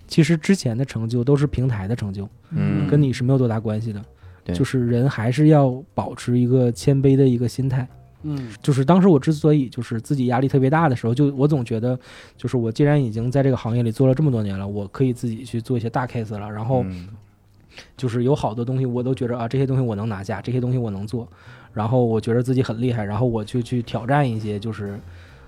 [0.07, 4.01] 其实之前的成就都是平台的成就，嗯跟你是没有多大关系的。
[4.45, 7.87] 对就是人还是要保持一个谦卑的一个心态。
[8.25, 11.97] 嗯就是当时我之所以就是自己压力特别大的时候，就我总觉得，
[12.37, 16.49] 就是我既然已经在这个行业里做了这么多年了，我可以自己去做一些大 case 了。
[16.49, 17.09] 然后嗯
[17.97, 21.27] 就是有好多东西我都觉得啊，这些东西我能拿下，这些东西我能做，
[21.73, 24.99] 然后我觉得自己很厉害，然后我就去挑战一些，就是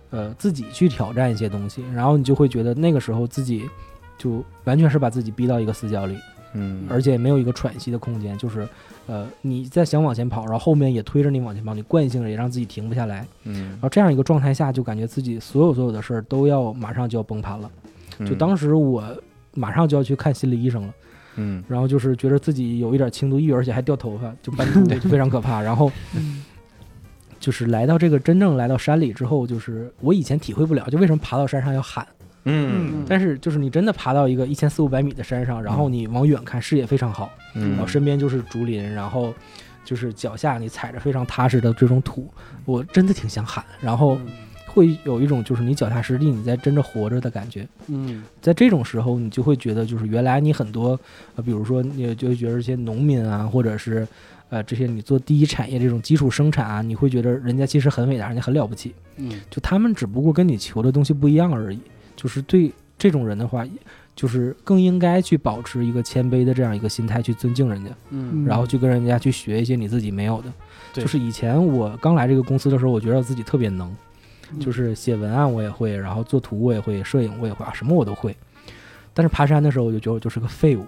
[0.10, 3.70] 呃自己去挑战一些东西，然后你就会觉得那个时候自己
[4.18, 6.18] 就完全是把自己逼到一个死角里，
[6.54, 8.68] 嗯，而且没有一个喘息的空间，就是
[9.08, 13.28] 呃你在想往前跑，然后后面也推着你往前跑，你惯性也让自己停不下来。
[13.44, 17.70] 嗯然后这样一个状态下，就感觉自己所有所有的事儿都要马上就要崩盘了。
[18.20, 19.04] 就嗯当时我
[19.54, 20.94] 马上就要去看心理医生了，
[21.36, 21.64] 嗯。
[21.68, 25.62] 然后就是觉得自己有一点轻度抑郁，而且还掉头发，就斑秃， 就非常可怕。
[25.64, 25.92] 然后
[27.40, 32.06] 就是来到这个真正来到山里之后，就是我以前体会不了，就为什么爬到山上要喊。
[32.46, 33.04] 嗯。
[33.08, 37.72] 但是就是你真的爬到一个一千四五百米的山上，然后你往远看，视野非常好，嗯。
[37.72, 39.34] 然后身边就是竹林，然后
[39.84, 42.28] 就是脚下你踩着非常踏实的这种土，
[42.66, 44.18] 我真的挺想喊，然后
[44.76, 47.66] 会有一种就是你脚踏实地，你在真正活着的感觉。
[47.88, 51.00] 嗯在这种时候，你就会觉得就是原来你很多，
[51.38, 54.06] 呃，比如说你就会觉得一些农民啊，或者是
[54.50, 61.80] 呃这些你做第一产业这种基础生产啊，你会觉得人家其实很伟大，人家很了不起，嗯就他们只不过跟你求的东西不一样而已。
[62.18, 63.66] 就是对这种人的话，
[64.16, 70.52] 就是更应该去保持一个谦卑的这样一个心态去尊敬人家，嗯然后去跟人家去学一些你自己没有的。
[70.94, 73.98] 对就是以前我刚来这个公司的时候，我觉得自己特别能，嗯
[74.60, 78.36] 就是写文案我也会，然后做图我也会，摄影我也会啊，什么我都会。
[79.14, 80.86] 但是爬山的时候，我就觉得我就是个废物，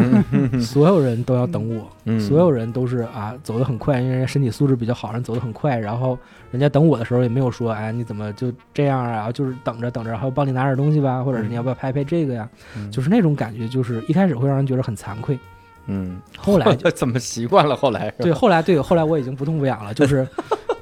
[0.60, 6.18] 所有人都要等我，嗯所有人都是啊走得很快，因为人家身体素质比较好，人走得很快，然后
[6.50, 9.30] 人家等我的时候也没有说，哎你怎么就这样啊？
[9.30, 12.48] 就是等着等着，然后帮你拿点东西吧，或者是你要不要拍拍这个呀？
[12.76, 15.38] 嗯就是那种感觉，就是一开始会让人觉得很惭愧，
[15.86, 17.76] 嗯，后来就 怎么习惯了？
[17.76, 20.26] 后来对，后来对，后来我已经不痛不痒了，就是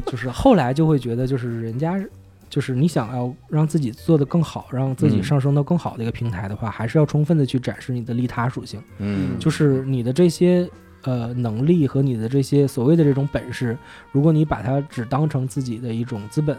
[0.06, 2.02] 就是后来就会觉得，就是人家
[2.48, 10.68] 就是你想要让自己做得更好，让自己嗯上升到更好的一个平台的话，还是要充分的去展示你的利他属性，嗯就是你的这些。
[11.02, 13.78] 呃，能力和你的这些所谓的这种本事，
[14.10, 16.58] 如果你把它只当成自己的一种资本，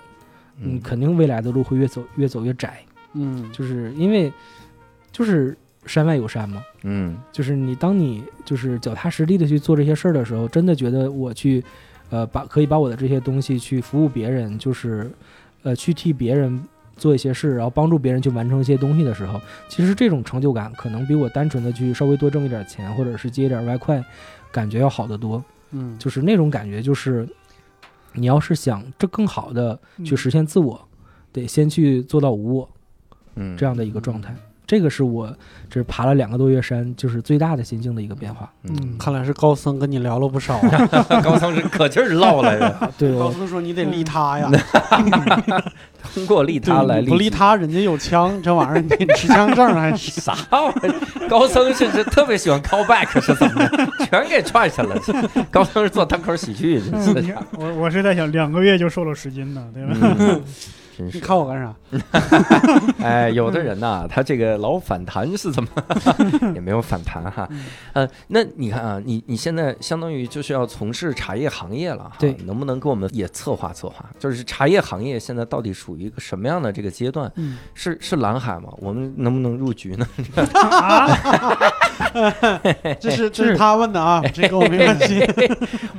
[0.62, 2.80] 嗯，肯定未来的路会越走越走越窄。
[3.12, 4.32] 嗯就是因为，
[5.12, 11.62] 就是山外有山嘛，嗯就是你当你就是脚踏实地的去做这些事儿的时候，真的觉得我去，
[12.10, 15.12] 呃，把可以把我的这些东西去服务别人，就是，
[15.64, 16.62] 呃，去替别人
[16.96, 24.04] 做一些事，然后帮助别人去完成一些东西的时候，其实这种成就感可能比我单纯的去稍微多挣一点钱，或者是接一点外快，
[24.52, 25.44] 感觉要好得多。
[25.72, 27.28] 嗯就是那种感觉，就是
[28.14, 30.80] 你要是想这更好的去实现自我，
[31.34, 32.70] 得先去做到无我。
[33.36, 34.34] 嗯这样的一个状态。
[34.68, 35.34] 这个是我
[35.70, 38.52] 这爬了两个多月山，就是最大的心境的一个变化。
[38.64, 40.88] 嗯，看来是高僧跟你聊了不少啊。
[41.24, 44.52] 高僧是可劲儿唠来着， 对，高僧说你得利他呀，
[46.14, 51.30] 通过利他来利不利他，人家有枪，这玩意儿你持枪证还是 啥玩意儿？
[51.30, 54.06] 高僧是是特别喜欢 call back 是怎么的？
[54.06, 54.96] 全给踹下了。
[55.50, 57.24] 高僧是做单口喜剧，的。
[57.58, 60.16] 我我是在想，两个月就瘦了十斤呢，对吧？
[60.20, 60.42] 嗯，
[60.98, 61.12] 真你。
[61.20, 61.76] 看我干啥？
[63.04, 65.70] 哎，有的人呐，他这个老反弹是怎么？
[66.56, 67.48] 也没有反弹哈。
[67.94, 74.06] 呃，那你看啊，你你现在相当于就是要从事茶叶行业了哈，对能不能给我们也策划策划？
[74.18, 77.32] 就是茶叶行业现在到底属于一个什么样的这个阶段？
[77.36, 78.70] 嗯是是蓝海吗？
[78.78, 80.08] 我们能不能入局呢？
[83.00, 85.24] 这是这是他问的啊，这跟我没关系。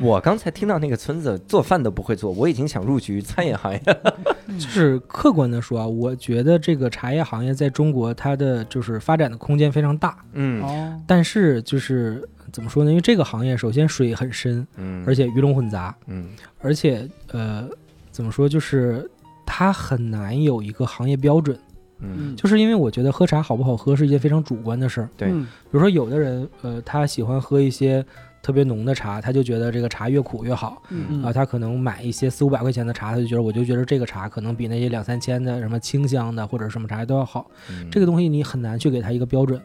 [0.01, 4.15] 我刚才听到那个村子做饭都不会做，我已经想入局餐饮行业了。
[4.59, 10.63] 就是客观的说啊，我觉得这个茶叶行业在中国它的就是发展的空间非常大，嗯。
[10.63, 12.91] 哦，但是就是怎么说呢？
[12.91, 15.03] 因为这个行业首先水很深，嗯。
[15.05, 16.29] 而且鱼龙混杂，嗯。
[16.61, 17.69] 而且呃，
[18.13, 19.11] 怎么说就是
[19.45, 21.59] 它很难有一个行业标准。
[21.99, 22.37] 嗯。
[22.37, 25.09] 就是因为我觉得喝茶好不好喝是一件非常主观的事儿。
[25.17, 25.29] 对。
[25.33, 25.43] 嗯。
[25.45, 28.05] 比如说有的人，呃，他喜欢喝一些
[28.43, 31.33] 特别浓的茶，他就觉得这个茶越苦越好嗯啊。
[31.33, 37.51] 他可能买一些四五百块钱的茶，他就觉得我就觉得这个茶可能比那些两三千的什么清香的或者什么茶都要好。
[37.71, 39.61] 嗯这个东西你很难去给他一个标准。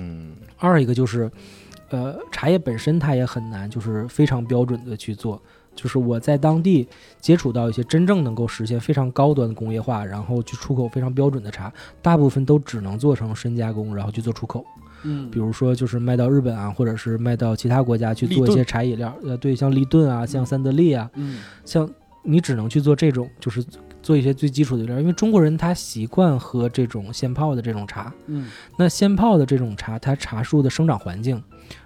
[0.00, 1.30] 嗯二一个就是，
[1.90, 5.40] 呃，茶叶本身它也很难，就是非常标准的去做。
[5.74, 6.86] 就是我在当地
[7.18, 11.72] 接触到一些真正能够实现非常高端工业化，然后去出口非常标准的茶，
[12.02, 14.64] 大部分都只能做成深加工，然后去做出口。
[15.04, 21.38] 嗯，比如说就是卖到日本啊，或者是卖到其他国家去做一些茶饮料，呃，对，像立顿啊，像三得利啊，嗯。
[21.64, 21.88] 像
[22.22, 23.64] 你只能去做这种，就是
[24.02, 28.12] 做一些最基础的料，因为中国人他习惯喝这种现泡的这种茶。
[28.26, 28.48] 嗯。
[28.76, 31.42] 那现泡的这种茶，它茶树的生长环境，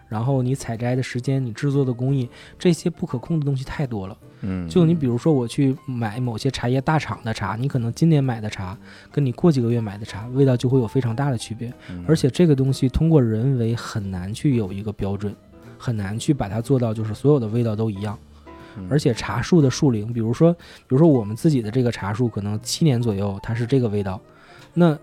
[0.08, 2.28] 然后你采摘的时间，你制作的工艺，
[2.58, 4.16] 这些不可控的东西太多了。
[4.42, 8.76] 嗯，就你比如说，我去买某些茶叶大厂的茶，你可能今年买的茶，
[9.10, 11.72] 跟你过几个月买的茶，味道就会有非常大的区别。
[11.90, 15.34] 嗯而且这个东西通过人为很难去有一个标准，
[15.78, 18.18] 很难去把它做到就是所有的味道都一样。
[18.76, 24.20] 嗯而且茶树的树龄，比如说，比如说我们自己的这个茶树，可能七年左右它是这个味道，
[24.74, 24.96] 那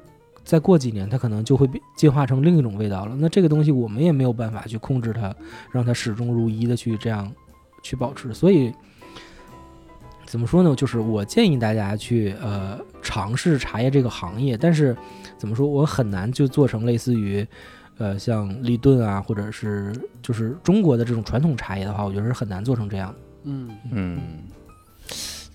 [0.44, 3.16] 再过几年它可能就会变进化成另一种味道了。
[3.18, 5.34] 那这个东西我们也没有办法去控制它，
[5.72, 7.34] 让它始终如一的去这样
[7.82, 8.32] 去保持。
[8.32, 8.72] 所以
[10.34, 10.74] 怎么说呢？
[10.76, 14.98] 就是我建议大家去呃尝试茶叶这个行业，但是
[15.38, 17.46] 怎么说，我很难就做成类似于。
[18.00, 23.20] 呃，像立顿啊，或者是就是中国的这种传统茶叶的话，我觉得是很难做成这样的。
[23.44, 24.20] 嗯嗯，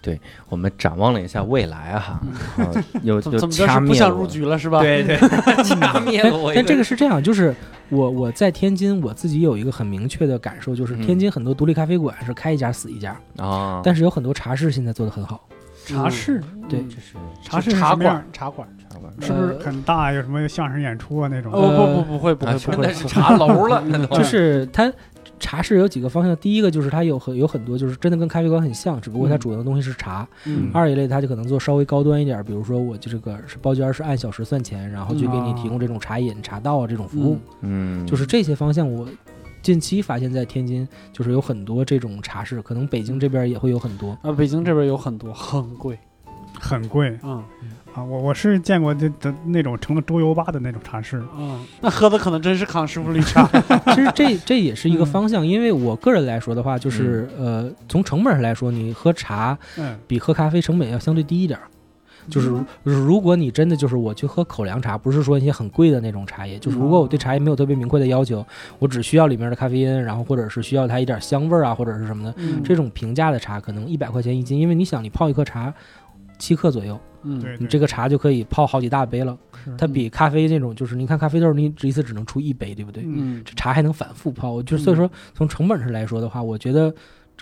[0.00, 2.20] 对，我们展望了一下未来啊
[2.56, 2.70] 哈，啊
[3.02, 4.80] 又又怎怎么着掐灭了是不想入局了是吧？
[4.80, 5.16] 对对，
[5.64, 7.54] 掐 灭了我但这个是这样，就是
[7.88, 15.44] 我我在天津，我自己有一个很明确的感受，就是嗯天津很多独立咖啡馆是开一家死一家，啊，但是有很多茶室现在做的很好。
[15.86, 18.68] 茶室对嗯这是茶室是茶馆茶馆。
[18.90, 20.12] 茶馆是不是很大？
[20.12, 21.50] 有什么相声演出啊那种？
[21.52, 24.90] 哦不不不会不啊会不会，那是茶楼了， 就是它
[25.38, 29.38] 茶室有几个方向，第一个就是它有很有很多就是真的跟咖啡馆很像，只不过它嗯。
[29.38, 30.28] 主要的东西是茶。
[30.44, 30.70] 嗯。
[30.74, 37.38] 二一类它就可能做稍微高端一点，比如说我就这个是包间是按小时算钱，然后就给你提供这种茶饮、茶道啊这种服务。
[37.62, 38.02] 嗯。
[38.02, 39.08] 嗯，就是这些方向，我
[39.62, 44.16] 近期发现，在天津就是有很多这种茶室，可能北京这边也会有很多。
[44.22, 45.98] 啊，北京这边有很多很贵。
[46.60, 47.16] 很贵。
[47.22, 47.44] 啊
[47.98, 48.04] 啊！
[48.04, 53.44] 我我是见过这的那种成了周游吧的那种茶室，嗯，那喝的可能真是康师傅绿茶。
[53.92, 61.66] 其实这这也是一个嗯方向，因为我个人来说的话，就是呃，从成本上来说，你喝茶嗯，比喝咖啡成本要相对低一点儿。
[62.28, 62.50] 就是
[62.84, 68.44] 就是如果你真的就是我去喝口粮茶，不是说一些很贵的那种茶叶，就是如果我对茶叶没有特别明确的要求，
[68.78, 75.72] 我只需要里面的咖啡因，然后或者是需要它一点香味儿啊，或者是什么的，嗯这种平价的茶可能一百块钱一斤，因为你想你泡一颗茶
[76.38, 79.36] 七克左右，嗯，你这个茶就可以泡好几大杯了。
[79.76, 83.02] 它比咖啡那种就是你看咖啡豆，你只一次只能出一杯，对不对？
[83.02, 86.94] 嗯嗯这茶还能反复泡，就所以说从成本上来说的话，我觉得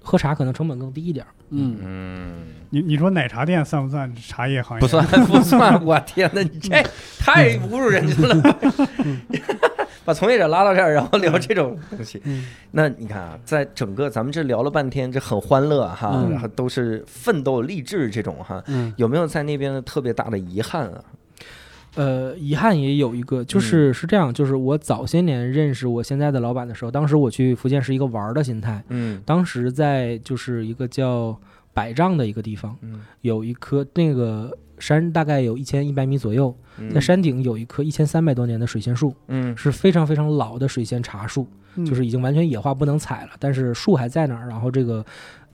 [0.03, 1.29] 喝茶可能成本更低一点儿。
[1.51, 4.81] 嗯嗯，你你说奶茶店算不算茶叶行业？
[4.81, 6.71] 不算 不算，我天哪，你这
[7.19, 8.57] 太侮辱人家了，
[10.05, 12.21] 把从业者拉到这儿，然后聊这种东西。
[12.25, 21.01] 嗯那你看啊，在整个咱们这聊了半天，这很欢乐哈，嗯然后都是奋斗励志这种哈，嗯有没有在那边的特别大的遗憾啊？
[21.97, 29.21] 呃，遗憾也有一个，就是是这样，就是我早些年认识我现在的老板的时候，当时我去福建是一个玩儿的心态，嗯。
[29.25, 31.37] 当时在就是一个叫
[31.75, 33.01] 百丈的一个地方，嗯。
[33.23, 39.57] 有一棵那个山大概有一千一百米左右，嗯在山顶有一棵一千三百多年的水仙树，嗯。
[39.57, 41.47] 是非常非常老的水仙茶树，
[41.77, 41.85] 嗯。
[41.87, 45.05] 就是已经完全野化不能采了，但是树还在那儿，然后这个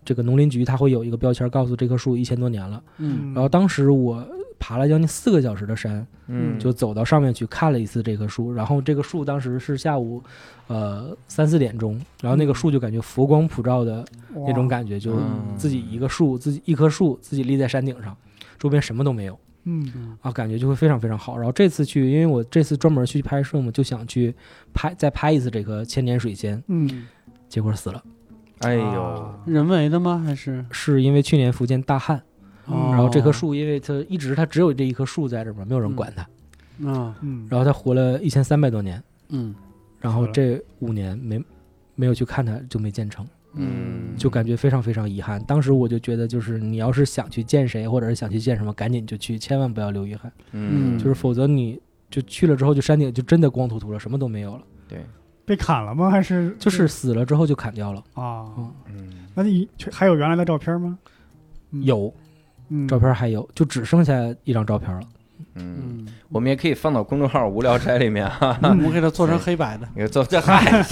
[0.04, 3.32] 这个农林局它会有一个标签告诉这棵树一千多年了，嗯。
[3.34, 4.26] 然后当时我
[4.58, 6.58] 爬了将近四个小时的山，嗯。
[6.58, 10.22] 就走到上面去看了一次这棵树，然后这个树当时是下午，
[10.66, 14.04] 呃三四点钟，然后那个树就感觉佛光普照的
[14.34, 15.54] 那种感觉，就嗯。
[15.56, 18.16] 自己一个树，自己一棵树，自己立在山顶上，
[18.58, 20.16] 周边什么都没有嗯。
[20.20, 21.36] 啊，感觉就会非常非常好。
[21.36, 24.34] 然后这次去，因为我这次专门去拍摄嘛，就想去
[24.72, 27.06] 拍再拍一次这个千年水仙，嗯，
[27.48, 28.02] 结果死了，
[28.62, 29.02] 哎呦。
[29.02, 30.22] 啊，人为的吗？
[30.24, 30.64] 还是？
[30.70, 32.22] 是因为去年福建大旱，
[32.66, 32.90] 哦。
[32.92, 36.22] 然后这棵树因为它一直它只有这一棵树在这嘛，没有人管它，
[36.88, 39.02] 啊嗯，然后它活了一千三百多年。
[39.28, 39.54] 嗯。
[40.00, 41.40] 然后这五年没
[41.94, 44.14] 没有去看它，就没建成，嗯。
[44.16, 45.42] 就感觉非常非常遗憾。
[45.44, 51.80] 当时我就觉得，就是你要是想去见谁，或者是想去见什么，赶紧就去，千万不要留遗憾，嗯，就是否则你
[52.10, 54.98] 就去了之后，就山顶就真的光秃秃了，什么都没有了，对，
[55.44, 56.10] 被砍了吗？
[56.10, 58.02] 还是就是死了之后就砍掉了。
[58.14, 58.46] 啊？
[58.86, 60.98] 嗯那你还有原来的照片吗？
[61.70, 62.12] 嗯有
[62.68, 64.14] 嗯照片还有，就只剩下
[64.44, 65.00] 一张照片了。
[65.54, 68.58] 嗯，嗯，我们也可以放到公众号“无聊斋”里面哈。
[68.62, 69.88] 我们给它做成黑白的。
[69.94, 70.82] 你做这嗨，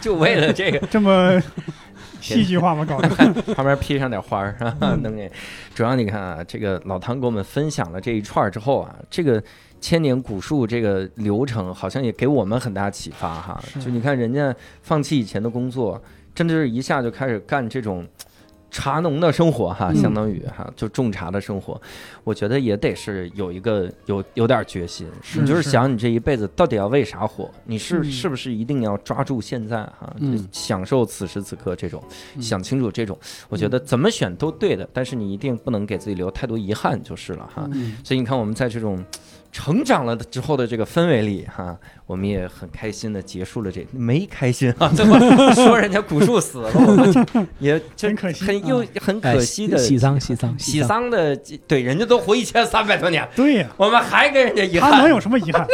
[0.00, 1.38] 就为了这个，这么
[2.20, 2.84] 戏剧化吗？
[2.84, 3.08] 搞的？
[3.54, 5.30] 旁边披上点花儿，哈哈能给。
[5.74, 9.42] 主要你看啊，这个老唐给我们分享了这一串之后啊，这个
[9.80, 13.62] 千年古树这个流程好像也给我们很大启发哈。
[13.80, 16.00] 就你看人家放弃以前的工作，
[16.34, 18.06] 真的是一下就开始干这种
[18.70, 21.80] 茶农的生活哈，嗯相当于哈，就种茶的生活，
[22.22, 27.50] 我觉得也得是有一个有有点决心，你就是是想你这一辈子到底要为啥活？
[27.64, 32.02] 你是嗯是不是一定要抓住现在哈，嗯就享受此时此刻这种，
[32.36, 33.18] 嗯想清楚这种，
[33.48, 37.66] 我觉得怎么选都对的，但是你一定不能给自己留太多遗憾就是了哈。
[37.72, 39.02] 嗯所以你看，我们在这种
[39.58, 41.76] 成长了之后的这个氛围里，哈，
[42.06, 45.18] 我们也很开心的结束了这，没开心啊， 这么
[45.52, 47.20] 说人家古树死了，我们就
[47.58, 51.36] 也就很可惜很又很哎可惜的喜丧喜丧 喜丧的，
[51.66, 55.66] 对，人家都活一千三百多年，对呀，我们还跟人家遗憾，他能有什么遗憾，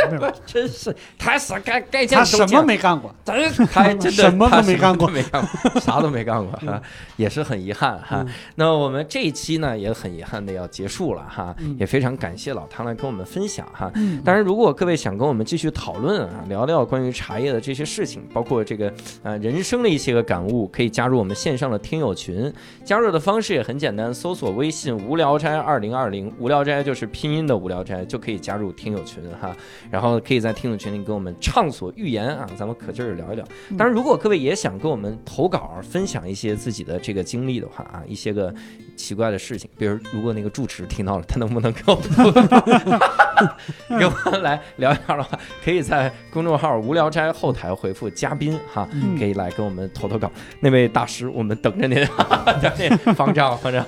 [0.46, 3.14] 真是他是该该见他什么没干过？
[3.22, 3.38] 咱
[3.70, 5.08] 他还真的什么都没干过。
[5.08, 6.80] 没干过，啥都没干过哈，
[7.16, 8.24] 也是很遗憾哈。
[8.26, 8.28] 嗯。
[8.54, 13.90] 那我们这一期呢也很遗憾的要结束了哈嗯，也非常感谢老汤来跟我们分享哈。
[13.96, 18.92] 嗯当然，如果各位想跟我们继续讨论啊，聊聊关于茶叶的这些事情，包括这个
[19.22, 22.52] 呃人生的一些个感悟，可以加入我们线上的听友群。
[22.84, 29.54] 加入的方式也很简单，搜索微信“无聊斋二零二零”，无聊斋就是拼音的无聊斋，就可以加入听友群哈。
[29.90, 33.44] 然后可以在听友群里跟我们畅所欲言啊，咱们可劲儿聊一聊。
[33.76, 38.54] 当然，如果各位也想跟我们投稿，分享一些自己的这个经历的话啊，一些个
[38.96, 43.00] 奇怪的事情，比如如果那个住持听到了，他能不能给我们？
[43.98, 50.30] 给我们来聊一下的话，可以在公众号“无聊斋”后台回复“嘉宾”哈，嗯可以来跟我们投投稿。
[50.60, 51.96] 那位大师，我们等着您，
[52.46, 53.84] 等着您，方丈，方丈，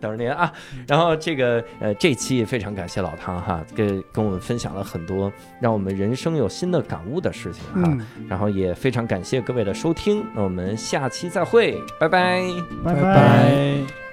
[0.00, 0.52] 等着您啊。
[0.86, 7.82] 然后这个呃，这期也非常感谢老汤哈，跟跟我们分享了很多让我们人生有新的感悟的事情哈。
[7.84, 12.40] 嗯，然后也非常感谢各位的收听，那我们下期再会，拜拜。
[12.84, 14.09] 拜拜拜。